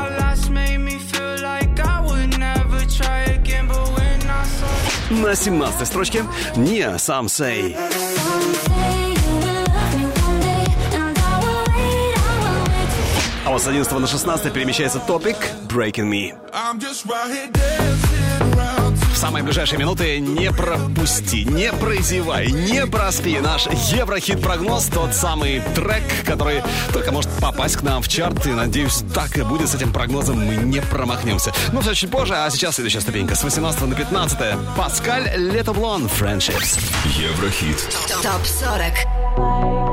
[5.10, 6.24] На 17 строчке
[6.56, 7.76] не сам сей.
[13.46, 15.36] А вот с 11 на 16 перемещается топик.
[15.74, 16.34] Breaking Me.
[19.14, 26.04] В самые ближайшие минуты не пропусти, не прозевай, не проспи наш Еврохит-прогноз, тот самый трек,
[26.26, 26.62] который
[26.92, 30.46] только может попасть к нам в чарт, и, надеюсь, так и будет с этим прогнозом,
[30.46, 31.52] мы не промахнемся.
[31.68, 34.38] Ну, Но все чуть позже, а сейчас следующая ступенька, с 18 на 15.
[34.78, 36.80] Паскаль Лето Блон, Friendships.
[37.18, 37.78] Еврохит.
[38.22, 39.93] Топ 40.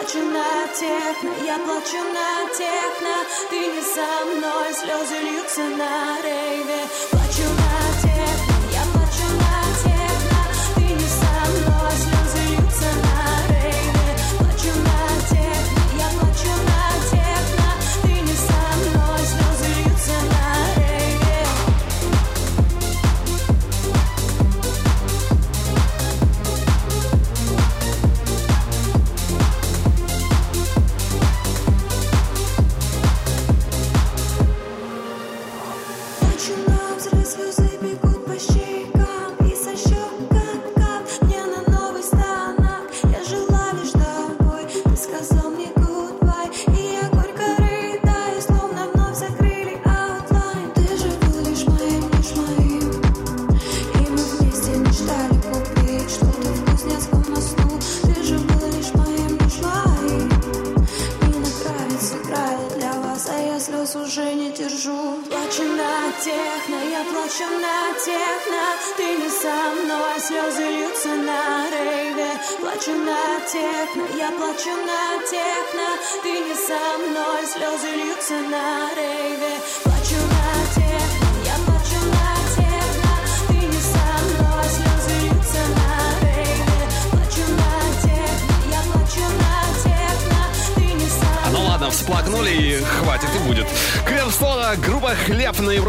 [0.00, 3.14] Плачу на техно, я плачу на техно.
[3.50, 6.88] Ты не со мной, слезы льются на рейве.
[7.10, 7.69] Плачу на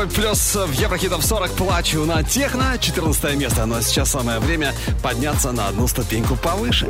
[0.01, 2.75] 40 плюс в Еврохитов 40 плачу на техно.
[2.79, 3.67] 14 место.
[3.67, 4.73] Но сейчас самое время
[5.03, 6.89] подняться на одну ступеньку повыше.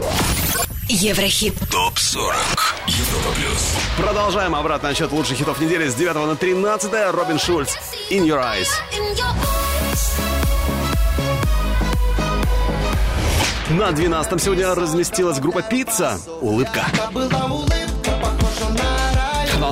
[0.88, 1.56] Еврохит.
[1.70, 2.34] Топ 40.
[2.88, 3.76] Европа плюс.
[3.98, 7.14] Продолжаем обратный отчет лучших хитов недели с 9 на 13.
[7.14, 7.76] Робин Шульц.
[8.10, 8.70] In your eyes.
[13.72, 16.18] На 12 сегодня разместилась группа «Пицца».
[16.42, 16.86] Улыбка.
[17.14, 17.81] Улыбка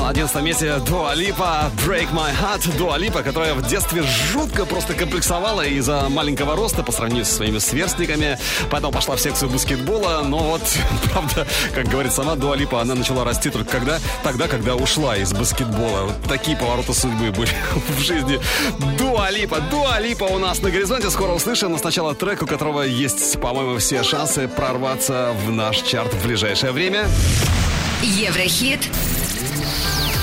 [0.10, 2.76] на 11 месте Дуа Липа «Break My Heart».
[2.78, 7.60] Дуа Липа, которая в детстве жутко просто комплексовала из-за маленького роста по сравнению со своими
[7.60, 8.40] сверстниками.
[8.72, 10.24] Потом пошла в секцию баскетбола.
[10.26, 10.62] Но вот,
[11.14, 11.46] правда,
[11.76, 16.06] как говорит сама Дуа Липа, она начала расти только когда, тогда, когда ушла из баскетбола.
[16.06, 17.52] Вот такие повороты судьбы были
[17.98, 18.40] в жизни
[18.98, 19.60] Дуа Липа.
[19.70, 21.12] Дуа Липа у нас на горизонте.
[21.12, 21.72] Скоро услышим.
[21.72, 26.72] Но сначала трек, у которого есть, по-моему, все шансы прорваться в наш чарт в ближайшее
[26.72, 27.08] время.
[28.02, 28.90] Еврохит.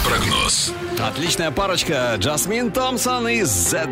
[0.07, 0.73] Прогноз.
[0.99, 3.91] Отличная парочка Джасмин Томпсон и Зед.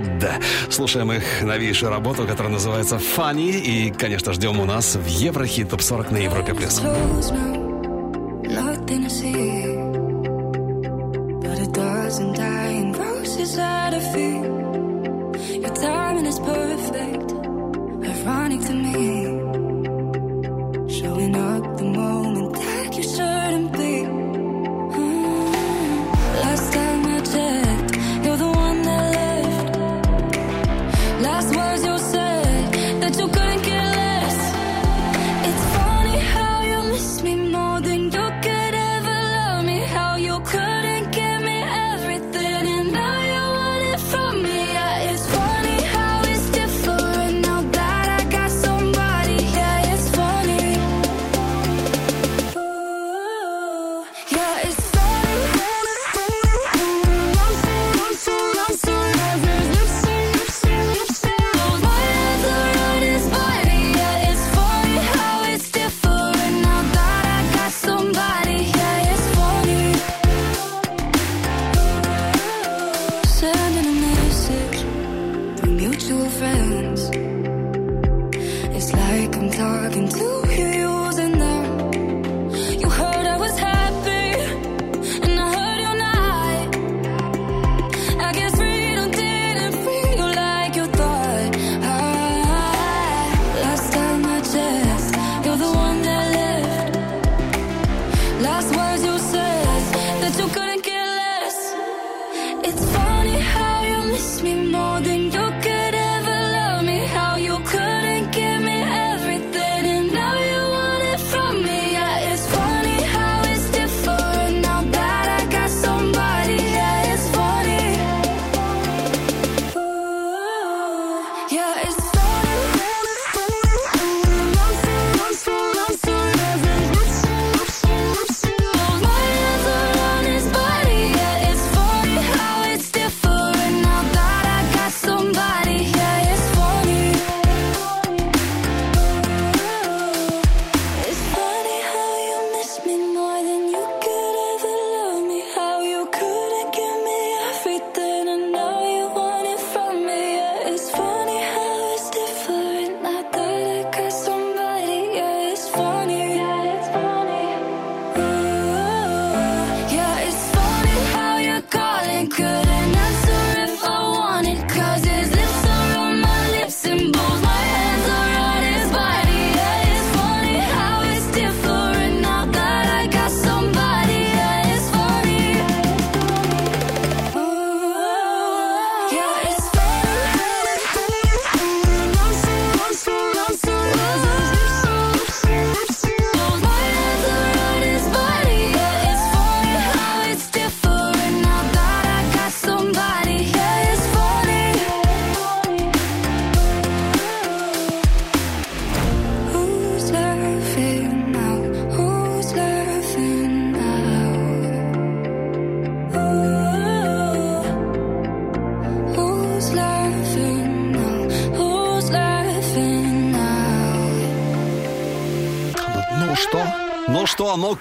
[0.71, 3.51] Слушаем их новейшую работу, которая называется «Funny».
[3.51, 6.55] И, конечно, ждем у нас в Еврохит Топ 40 на Европе+.
[6.55, 6.79] плюс.
[6.79, 7.55] close now,
[8.45, 9.77] nothing to see.
[11.43, 15.62] But a dozen dying roses at a feet.
[15.62, 16.84] Your timing is perfect,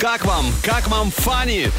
[0.04, 0.46] Как вам?
[0.62, 1.72] Как вам Фанни?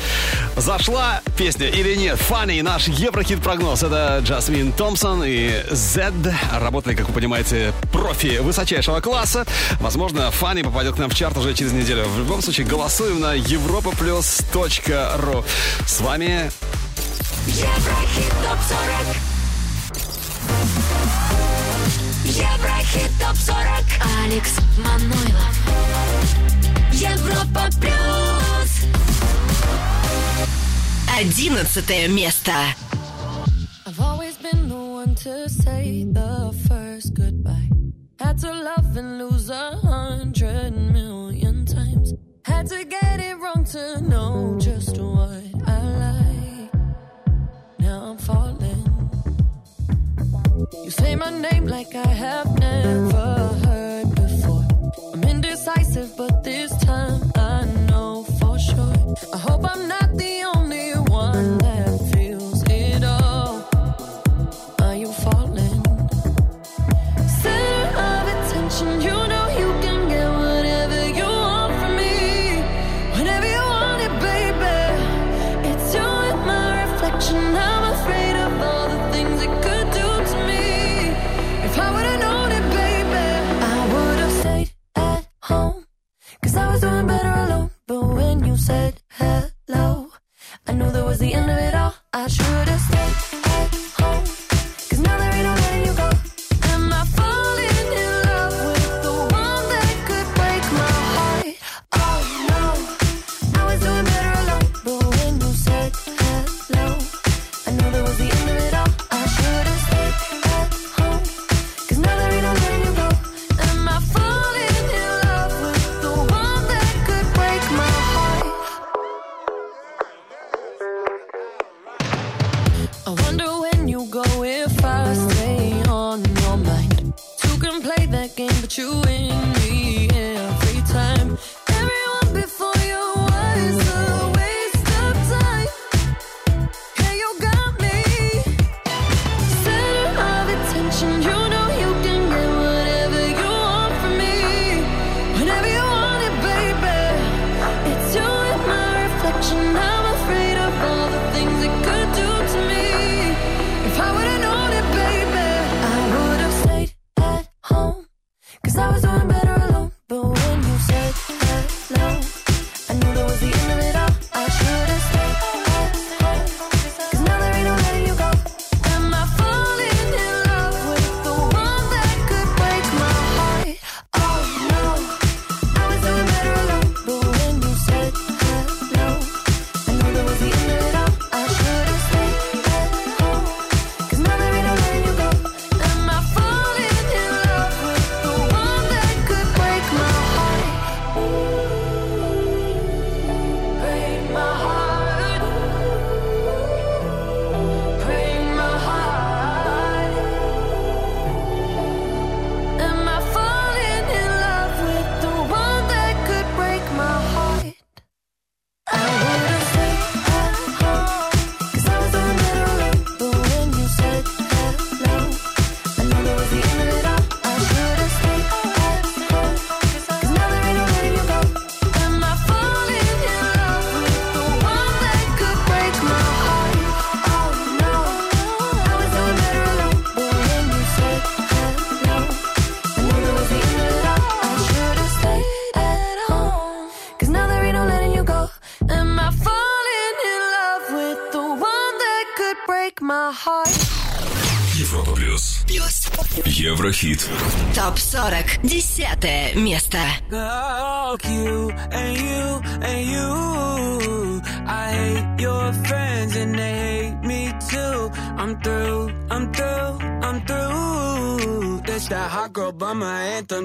[0.57, 2.18] Зашла песня или нет?
[2.18, 2.62] Фанни?
[2.62, 3.83] наш еврохит-прогноз.
[3.83, 6.14] Это Джасмин Томпсон и Зед.
[6.55, 9.45] Работали, как вы понимаете, профи высочайшего класса.
[9.79, 12.09] Возможно, Фанни попадет к нам в чарт уже через неделю.
[12.09, 13.91] В любом случае, голосуем на европа
[15.18, 15.45] ру.
[15.87, 16.51] С вами...
[17.47, 19.16] Еврохит ТОП 40
[22.24, 23.59] Еврохит ТОП 40
[24.24, 26.53] Алекс Манойлов
[27.05, 28.89] Европа плюс.
[31.18, 32.52] Одиннадцатое место.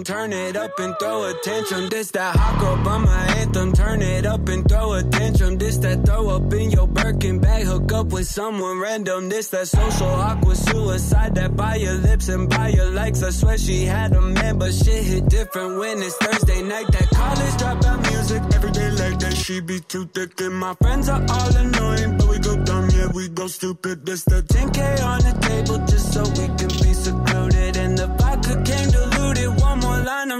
[0.09, 1.87] turn it up and throw a tantrum.
[1.89, 5.59] This that hawk up on my anthem, turn it up and throw a tantrum.
[5.59, 9.29] This that throw up in your Birkin bag, hook up with someone random.
[9.29, 13.21] This that social awkward suicide that by your lips and by your likes.
[13.21, 16.87] I swear she had a man, but shit hit different when it's Thursday night.
[16.87, 19.37] That college dropout music every day like that.
[19.37, 23.09] She be too thick and my friends are all annoying, but we go dumb, yeah
[23.13, 24.07] we go stupid.
[24.07, 27.38] This the 10k on the table just so we can be secure.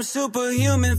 [0.00, 0.96] I'm superhuman.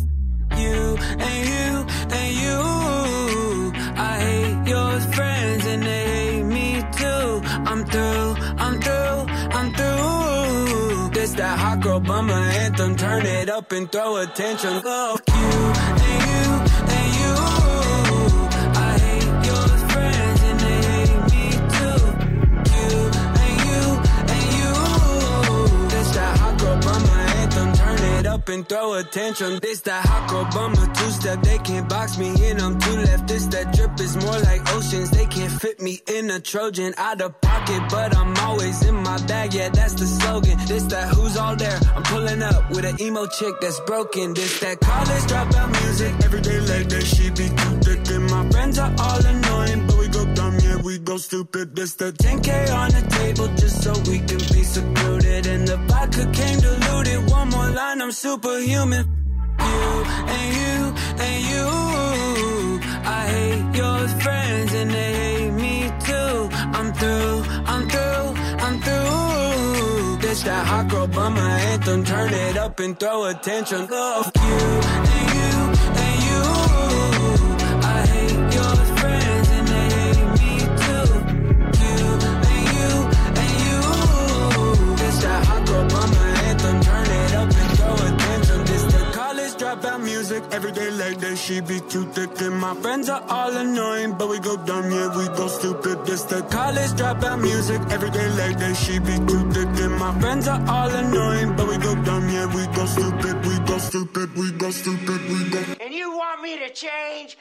[0.57, 1.69] You and you
[2.17, 3.73] and you.
[3.97, 7.41] I hate your friends and they hate me too.
[7.65, 9.25] I'm through, I'm through,
[9.57, 11.09] I'm through.
[11.15, 12.95] This that hot girl bummer anthem.
[12.95, 14.83] Turn it up and throw attention.
[14.83, 16.70] Fuck you and you.
[28.41, 29.59] Up and throw attention.
[29.61, 31.41] This that hot girl bummer two step.
[31.43, 32.59] They can't box me in.
[32.59, 33.27] I'm too left.
[33.27, 35.11] This that drip is more like oceans.
[35.11, 36.93] They can't fit me in a Trojan.
[36.97, 39.53] Out of pocket, but I'm always in my bag.
[39.53, 40.57] Yeah, that's the slogan.
[40.68, 41.80] This that who's all there.
[41.95, 44.34] I'm pulling up with an emo chick that's broken.
[44.34, 46.13] This that college dropout music.
[46.26, 48.01] Every day like that, she be too thick.
[48.15, 50.00] And my friends are all annoying, but
[50.83, 51.75] we go stupid.
[51.75, 55.45] This that 10K on the table just so we can be secluded.
[55.47, 57.29] And the vodka came diluted.
[57.29, 59.05] One more line, I'm superhuman.
[59.59, 59.83] You
[60.37, 60.77] and you
[61.27, 61.67] and you.
[63.03, 66.49] I hate your friends and they hate me too.
[66.77, 67.43] I'm through,
[67.73, 68.27] I'm through,
[68.65, 70.17] I'm through.
[70.21, 72.03] This that hot girl bummer anthem.
[72.03, 73.87] Turn it up and throw attention.
[73.87, 75.60] Fuck you and you
[90.41, 90.53] music.
[90.53, 92.41] Every day like that, she be too thick.
[92.41, 96.05] And my friends are all annoying, but we go dumb, yeah, we go stupid.
[96.05, 97.81] This the college dropout music.
[97.91, 99.69] Every day like that, she be too thick.
[99.84, 103.59] And my friends are all annoying, but we go dumb, yeah, we go stupid, we
[103.65, 105.59] go stupid, we go stupid, we go.
[105.80, 107.38] And you want me to change?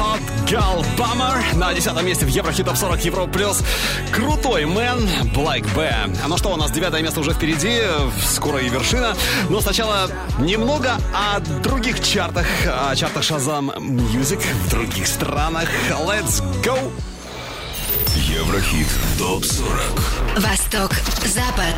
[0.00, 3.62] Hot Gal Bummer на десятом месте в Еврохит Топ 40 Евро Плюс.
[4.12, 4.98] Крутой мэн
[5.34, 5.92] Black B.
[6.24, 7.80] А ну что, у нас девятое место уже впереди,
[8.24, 9.14] скоро и вершина.
[9.48, 15.68] Но сначала немного о других чартах, о чартах Shazam Music в других странах.
[15.90, 16.78] Let's go!
[18.16, 18.86] Еврохит
[19.18, 20.92] ТОП-40 Восток,
[21.26, 21.74] Запад.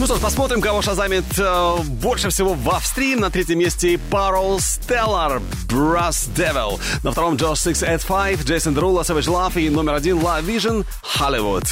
[0.00, 3.16] Ну что ж, посмотрим, кого шазамит э, больше всего в Австрии.
[3.16, 6.80] На третьем месте Parol Stellar, Brass Devil.
[7.02, 10.86] На втором Josh 685, Джейсон Дерула, Savage Love и номер один La Vision,
[11.18, 11.66] Hollywood.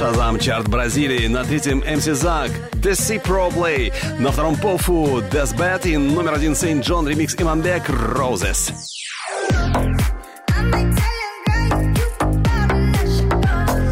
[0.00, 1.26] Шазам чарт Бразилии.
[1.26, 3.92] На третьем MC Zag, The Sea Pro Play.
[4.18, 8.72] На втором Пофу, Death Bad и номер один Saint John ремикс Иманбек Roses.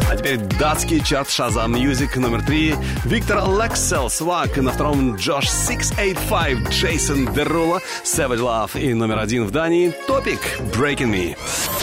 [0.09, 2.73] А теперь датский чарт Шазам Music номер три.
[3.05, 4.57] Виктор Лекселл, Svag.
[4.57, 8.81] На втором Jawsh 685, Jason Derulo, Savage Love.
[8.81, 10.39] И номер один в Дании Topic,
[10.73, 11.37] Breaking Me.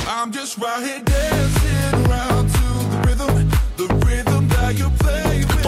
[0.08, 2.35] I'm just right here dancing around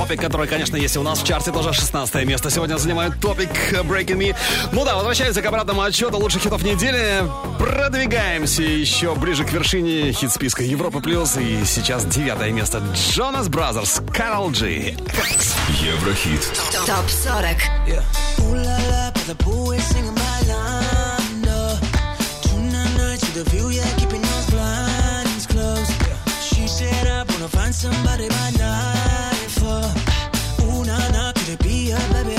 [0.08, 2.48] Topic, который, конечно, есть и у нас в чарте, тоже 16 место.
[2.50, 4.34] Сегодня занимает Topic, Breaking Me.
[4.72, 7.24] Ну да, возвращаемся к обратному отсчету лучших хитов недели.
[7.58, 11.36] Продвигаемся еще ближе к вершине хит-списка Европа Плюс.
[11.36, 12.82] И сейчас девятое место.
[12.94, 14.96] Jonas Brothers, Karol G.
[15.68, 16.40] Еврохит
[16.86, 17.56] ТОП 40.
[18.40, 21.42] Ooh la la, but the pool is singing my line.
[21.42, 21.76] No,
[22.44, 25.92] tonight night to the view, yeah, keeping those blinds closed.
[26.40, 29.37] She said I wanna find somebody by nightfall.
[29.60, 32.37] Una fa una natrepia, bebé.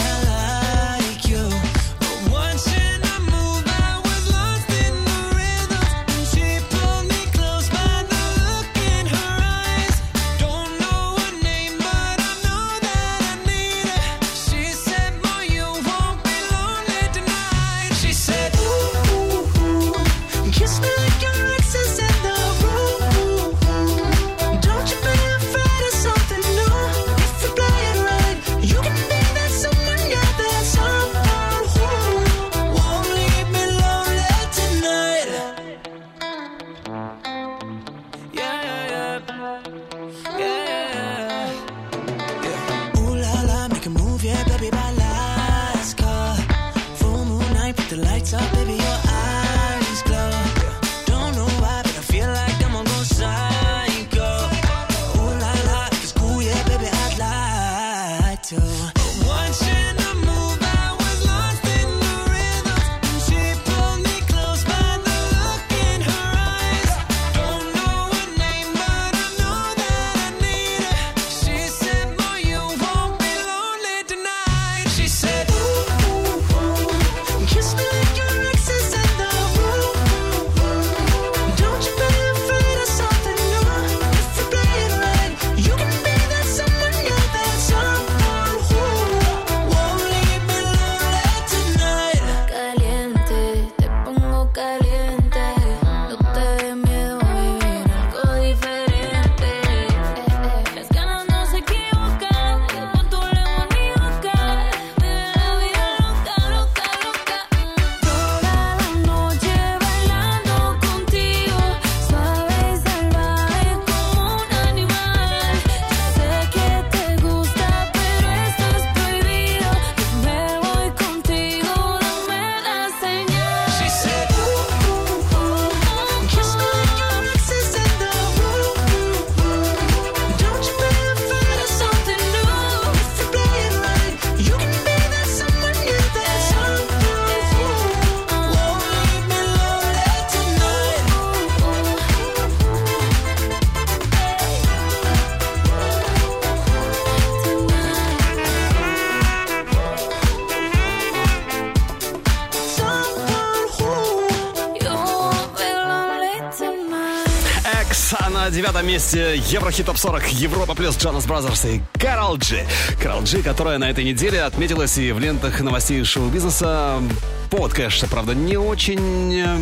[159.00, 162.68] Месте Еврохит Топ 40 Европа плюс Jonas Brothers и Karol G.
[163.02, 167.02] Karol G, которая на этой неделе отметилась и в лентах новостей шоу-бизнеса.
[167.50, 169.40] Повод, конечно, правда, не очень...
[169.40, 169.58] э,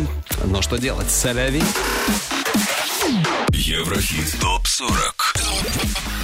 [0.46, 1.08] Но что делать?
[1.08, 1.62] C'est la vie.
[3.50, 4.90] Еврохит ТОП-40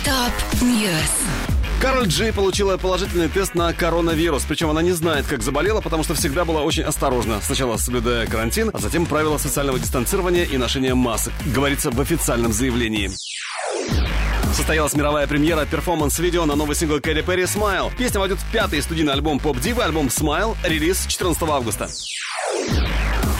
[0.05, 1.23] Top News.
[1.84, 6.15] Karol G получила положительный тест на коронавирус, причем она не знает, как заболела, потому что
[6.15, 7.43] всегда была очень осторожна.
[7.43, 13.11] Сначала соблюдая карантин, а затем правила социального дистанцирования и ношения масок, говорится в официальном заявлении.
[14.55, 17.94] Состоялась мировая премьера перформанс-видео на новый сингл Кэти Перри «Smile».
[17.98, 21.90] Песня войдет в пятый студийный альбом поп-дивы, альбом «Smile», релиз 14 августа.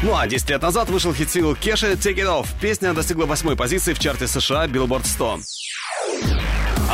[0.03, 2.49] Ну а 10 лет назад вышел хит-сингл Кеши «Take It Off».
[2.61, 5.41] Песня достигла восьмой позиции в чарте США Billboard 100.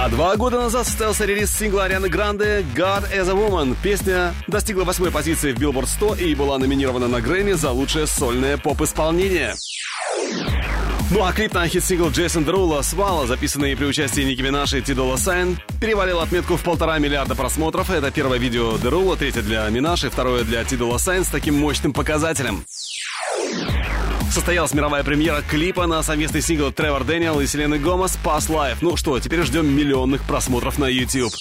[0.03, 3.77] А два года назад состоялся релиз сингла Арианы Гранде «God Is a Woman».
[3.83, 8.57] Песня достигла восьмой позиции в Billboard 100 и была номинирована на Грэмми за лучшее сольное
[8.57, 9.53] поп-исполнение.
[11.11, 14.92] Ну а клип на хит-сингл Jason Derulo «Swalla», записанный при участии Ники Минаж и Ty
[14.92, 17.91] Dolla $ign, перевалил отметку в полтора миллиарда просмотров.
[17.91, 21.59] Это первое видео Derulo, третье для Минаж и второе для Ty Dolla $ign с таким
[21.59, 22.65] мощным показателем.
[24.31, 28.77] Состоялась мировая премьера клипа на совместный сингл Тревор Дэниел и Селены Гомес «Past Life».
[28.81, 31.33] Ну что, теперь ждем миллионных просмотров на YouTube.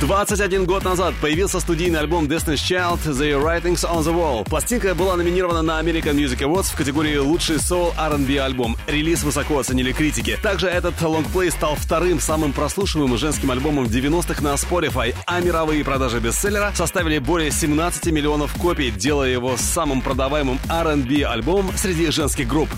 [0.00, 4.44] 21 год назад появился студийный альбом Destiny's Child «The Writing's on the Wall».
[4.44, 8.76] Пластинка была номинирована на American Music Awards в категории «Лучший соул R&B альбом».
[8.86, 10.38] Релиз высоко оценили критики.
[10.42, 16.20] Также этот лонгплей стал вторым самым прослушиваемым женским альбомом 90-х на Spotify, а мировые продажи
[16.20, 22.68] бестселлера составили более 17 миллионов копий, делая его самым продаваемым R&B альбомом среди женских групп.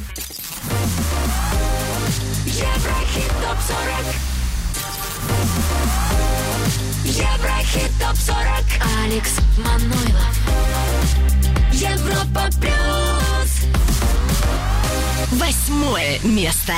[2.47, 4.39] Еврохит ТОП-40
[7.19, 8.65] Еврохит ТОП-40
[9.03, 10.35] Алекс Манойлов.
[11.73, 13.67] Европа Плюс
[15.33, 16.75] Восьмое место.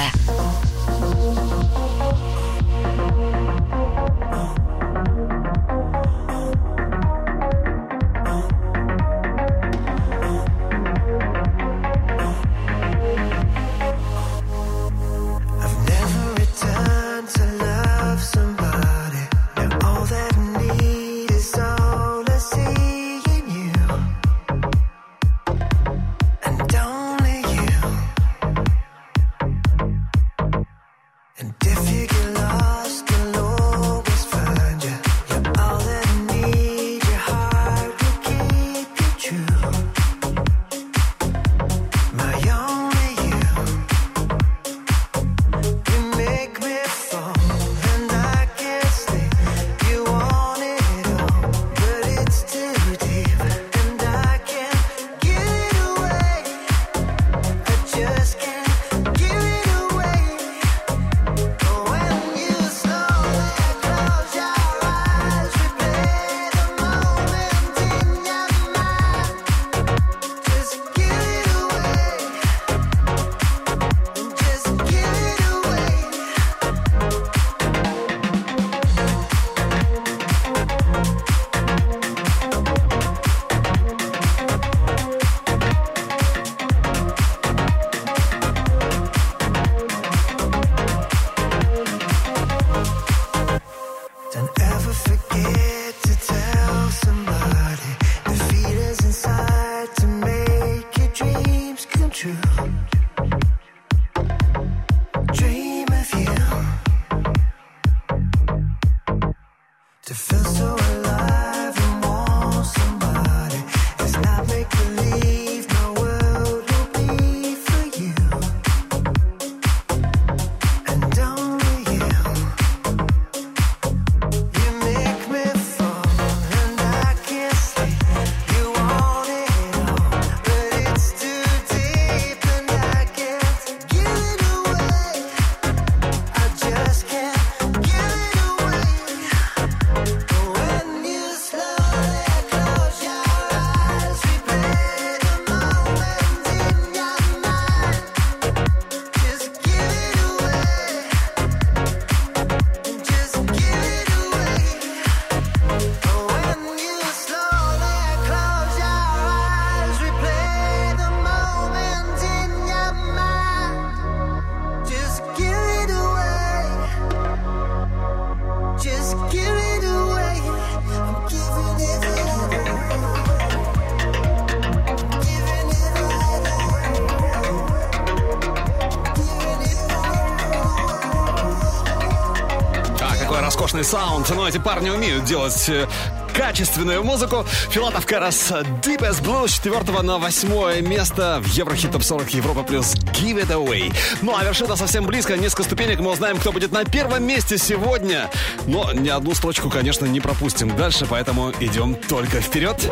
[184.50, 185.86] Эти парни умеют делать э,
[186.34, 187.46] качественную музыку.
[187.70, 192.64] Филатов Карас Deep as Blue с 4 на 8 место в Еврохит Топ 40 Европа
[192.64, 193.94] плюс Give It Away.
[194.22, 198.28] Ну а вершина совсем близко, несколько ступенек, мы узнаем, кто будет на первом месте сегодня.
[198.66, 202.90] Но ни одну строчку, конечно, не пропустим дальше, поэтому идем только вперед.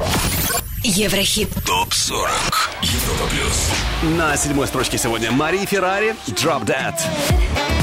[0.84, 1.48] Еврохит.
[1.66, 2.30] ТОП 40.
[2.82, 4.16] Европа плюс.
[4.16, 7.77] На седьмой строчке сегодня Мари Феррари Drop That.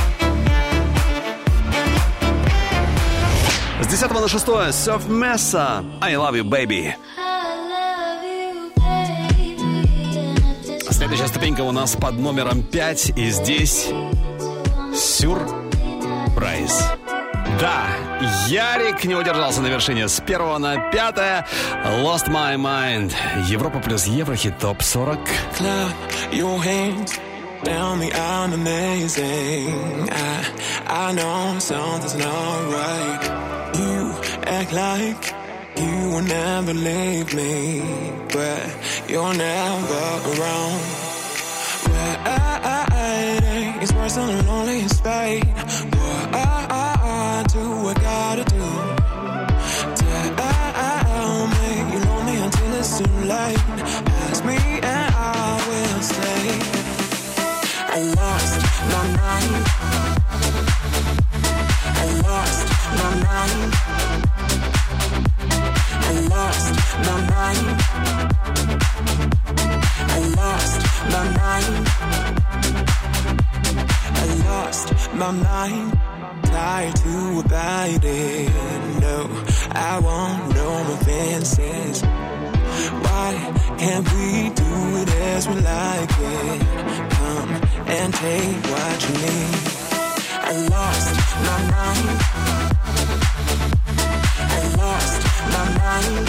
[3.95, 6.95] 10 на 6 Surf Mesa I Love You Baby.
[10.91, 13.87] Следующая ступенька у нас под номером 5 и здесь
[14.93, 16.83] сюрприз.
[17.61, 17.85] Да,
[18.49, 21.47] Ярик не удержался на вершине с первого на пятое.
[21.85, 23.13] Lost My Mind.
[23.47, 25.17] Европа плюс Еврохит топ 40.
[25.57, 25.93] Clap
[26.33, 27.17] your hands
[27.63, 28.01] down.
[34.61, 35.23] act like
[35.77, 37.81] you will never leave me,
[38.31, 38.63] but
[39.09, 40.81] you're never around.
[41.89, 45.84] Where is worse than the loneliest space.
[75.35, 75.91] Mind.
[76.43, 78.49] Tired to abide it.
[79.01, 79.17] No,
[79.71, 82.01] I won't know my fences.
[83.03, 83.29] Why
[83.77, 84.71] can't we do
[85.01, 86.61] it as we like it?
[87.17, 87.51] Come
[87.87, 89.85] and take what you need.
[90.47, 91.13] I lost
[91.47, 92.07] my mind.
[94.55, 95.21] I lost
[95.53, 96.27] my mind.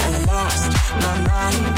[0.00, 0.72] I lost
[1.02, 1.77] my mind.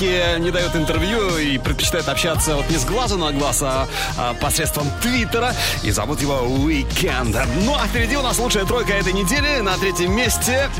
[0.00, 4.34] Практически не дает интервью и предпочитает общаться вот не с глазу на глаз, а, а
[4.34, 5.54] посредством Твиттера.
[5.82, 7.46] И зовут его Weekend.
[7.64, 9.60] Ну а впереди у нас лучшая тройка этой недели.
[9.60, 10.70] На третьем месте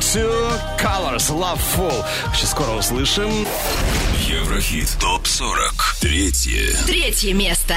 [0.00, 2.04] Two Colors Love Full.
[2.34, 3.46] Сейчас скоро услышим.
[4.26, 5.96] Еврохит ТОП 40.
[6.00, 6.76] Третье.
[6.86, 7.74] Третье место.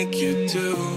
[0.00, 0.89] Make you do.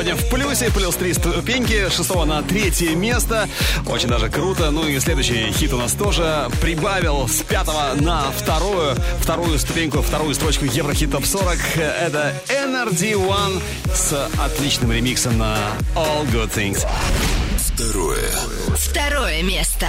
[0.00, 3.46] Сегодня в плюсе, плюс три ступеньки, шестого на третье место.
[3.86, 4.70] Очень даже круто.
[4.70, 10.34] Ну и следующий хит у нас тоже прибавил с пятого на вторую, вторую ступеньку, вторую
[10.34, 11.58] строчку Еврохит Топ 40.
[11.76, 13.60] Это Energy One
[13.94, 15.58] с отличным ремиксом на
[15.94, 16.86] All Good Things.
[17.58, 18.30] Второе.
[18.78, 19.86] Второе место.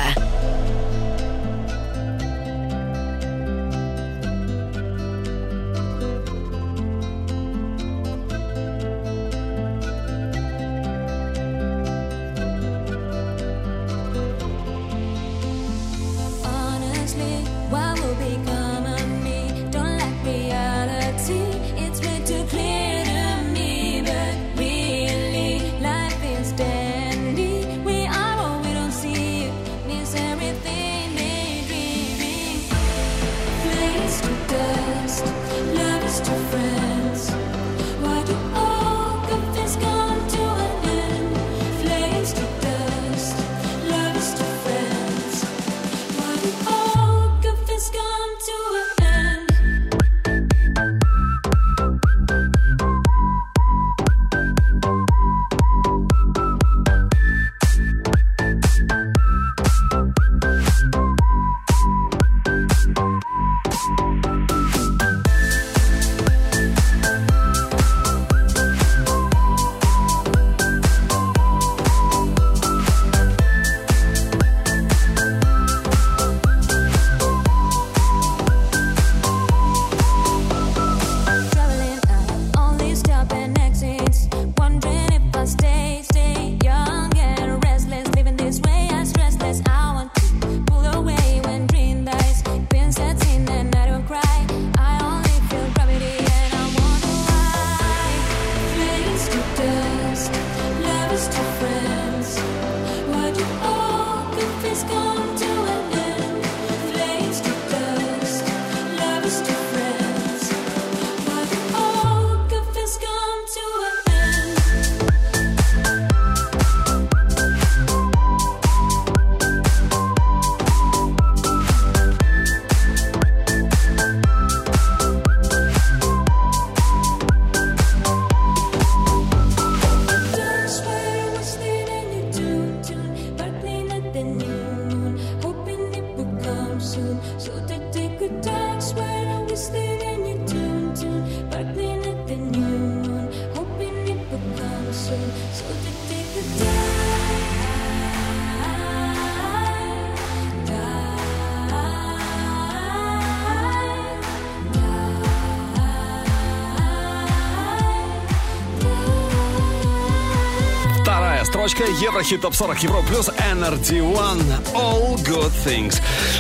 [162.22, 164.44] Еврохит Топ 40 Евро плюс Energy One
[164.76, 166.00] All Good Things.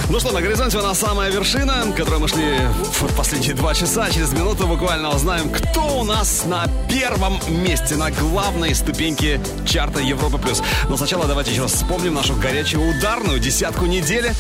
[0.10, 2.60] Ну что, на горизонте у нас самая вершина, к которой мы шли
[3.00, 4.08] в последние два часа.
[4.12, 10.38] Через минуту буквально узнаем, кто у нас на первом месте, на главной ступеньке чарта Европа
[10.38, 10.62] плюс.
[10.88, 14.36] Но сначала давайте еще раз вспомним нашу горячую ударную десятку недели.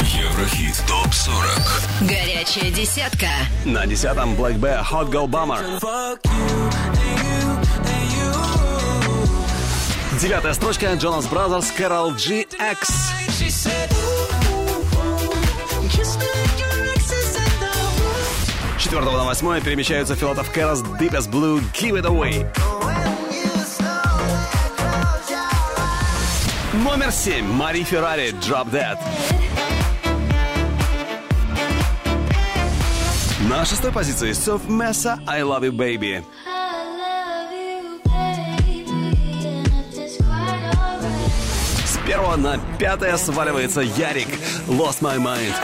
[0.00, 3.26] Еврохит ТОП 40 Горячая десятка.
[3.64, 5.78] На десятом Black Bear Hot Girl Bummer.
[10.26, 12.40] Девятая строчка Jonas Brothers Carol G
[12.72, 13.12] X.
[18.76, 22.44] С четвертого на восьмое перемещаются Филатов Кэрос Deepest Blue Give It Away.
[26.72, 28.98] Номер семь Мари Феррари Drop Dead.
[33.48, 36.24] На шестой позиции Соф Месса I Love You Baby.
[42.26, 44.26] С первого на пятое сваливается Ярик
[44.66, 45.54] Lost My Mind.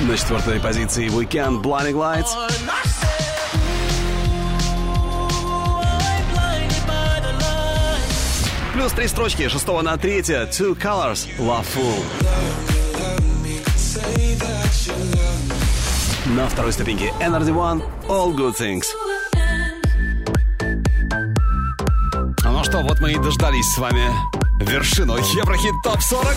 [0.00, 2.30] На четвертой позиции Weekend Blinding Lights.
[8.72, 12.02] Плюс три строчки шестого на третье Two Colors Love Full.
[16.34, 18.84] На второй ступеньке Energy One All Good Things.
[22.82, 24.10] вот мы и дождались с вами
[24.60, 26.36] вершину Еврохит ТОП-40.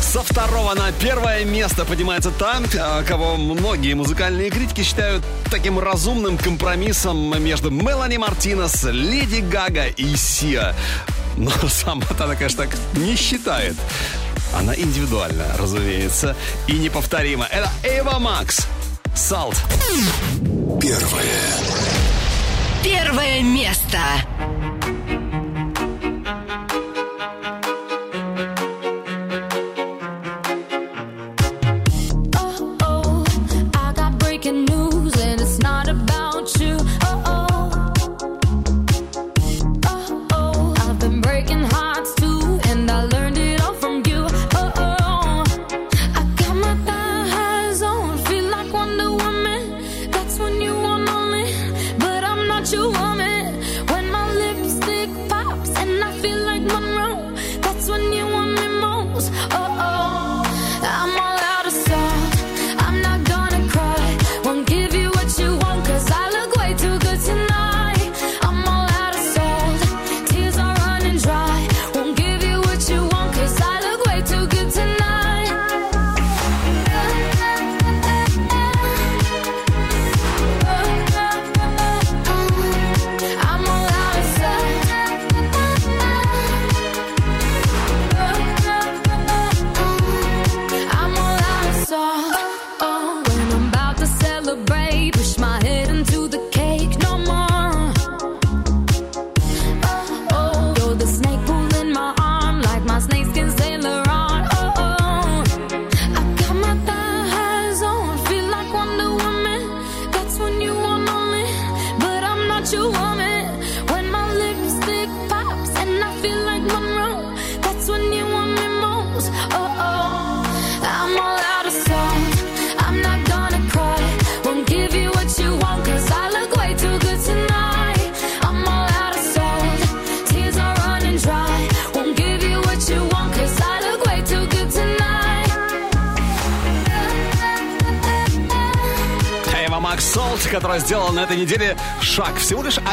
[0.00, 6.38] Со второго на первое место поднимается та, а, кого многие музыкальные критики считают таким разумным
[6.38, 10.74] компромиссом между Мелани Мартинес, Леди Гага и Сиа.
[11.36, 13.76] Но сама-то она, конечно, так не считает.
[14.54, 16.36] Она индивидуальна, разумеется,
[16.66, 17.46] и неповторима.
[17.50, 18.66] Это Эва Макс.
[19.14, 19.56] Салт.
[20.80, 21.22] Первое.
[22.82, 23.98] Первое место.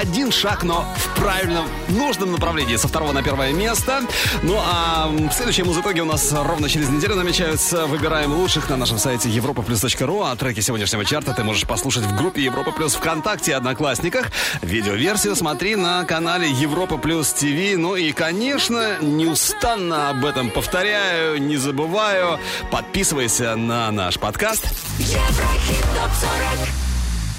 [0.03, 2.75] один шаг, но в правильном, нужном направлении.
[2.75, 4.01] Со второго на первое место.
[4.41, 7.85] Ну а в следующие итоге у нас ровно через неделю намечаются.
[7.85, 10.29] Выбираем лучших на нашем сайте europaplus.ru.
[10.29, 14.31] А треки сегодняшнего чарта ты можешь послушать в группе Европа Плюс ВКонтакте и Одноклассниках.
[14.61, 17.77] Видеоверсию смотри на канале Европа Плюс ТВ.
[17.77, 22.39] Ну и, конечно, неустанно об этом повторяю, не забываю.
[22.71, 24.65] Подписывайся на наш подкаст.
[24.99, 26.11] Еврохит ТОП
[26.59, 26.62] 40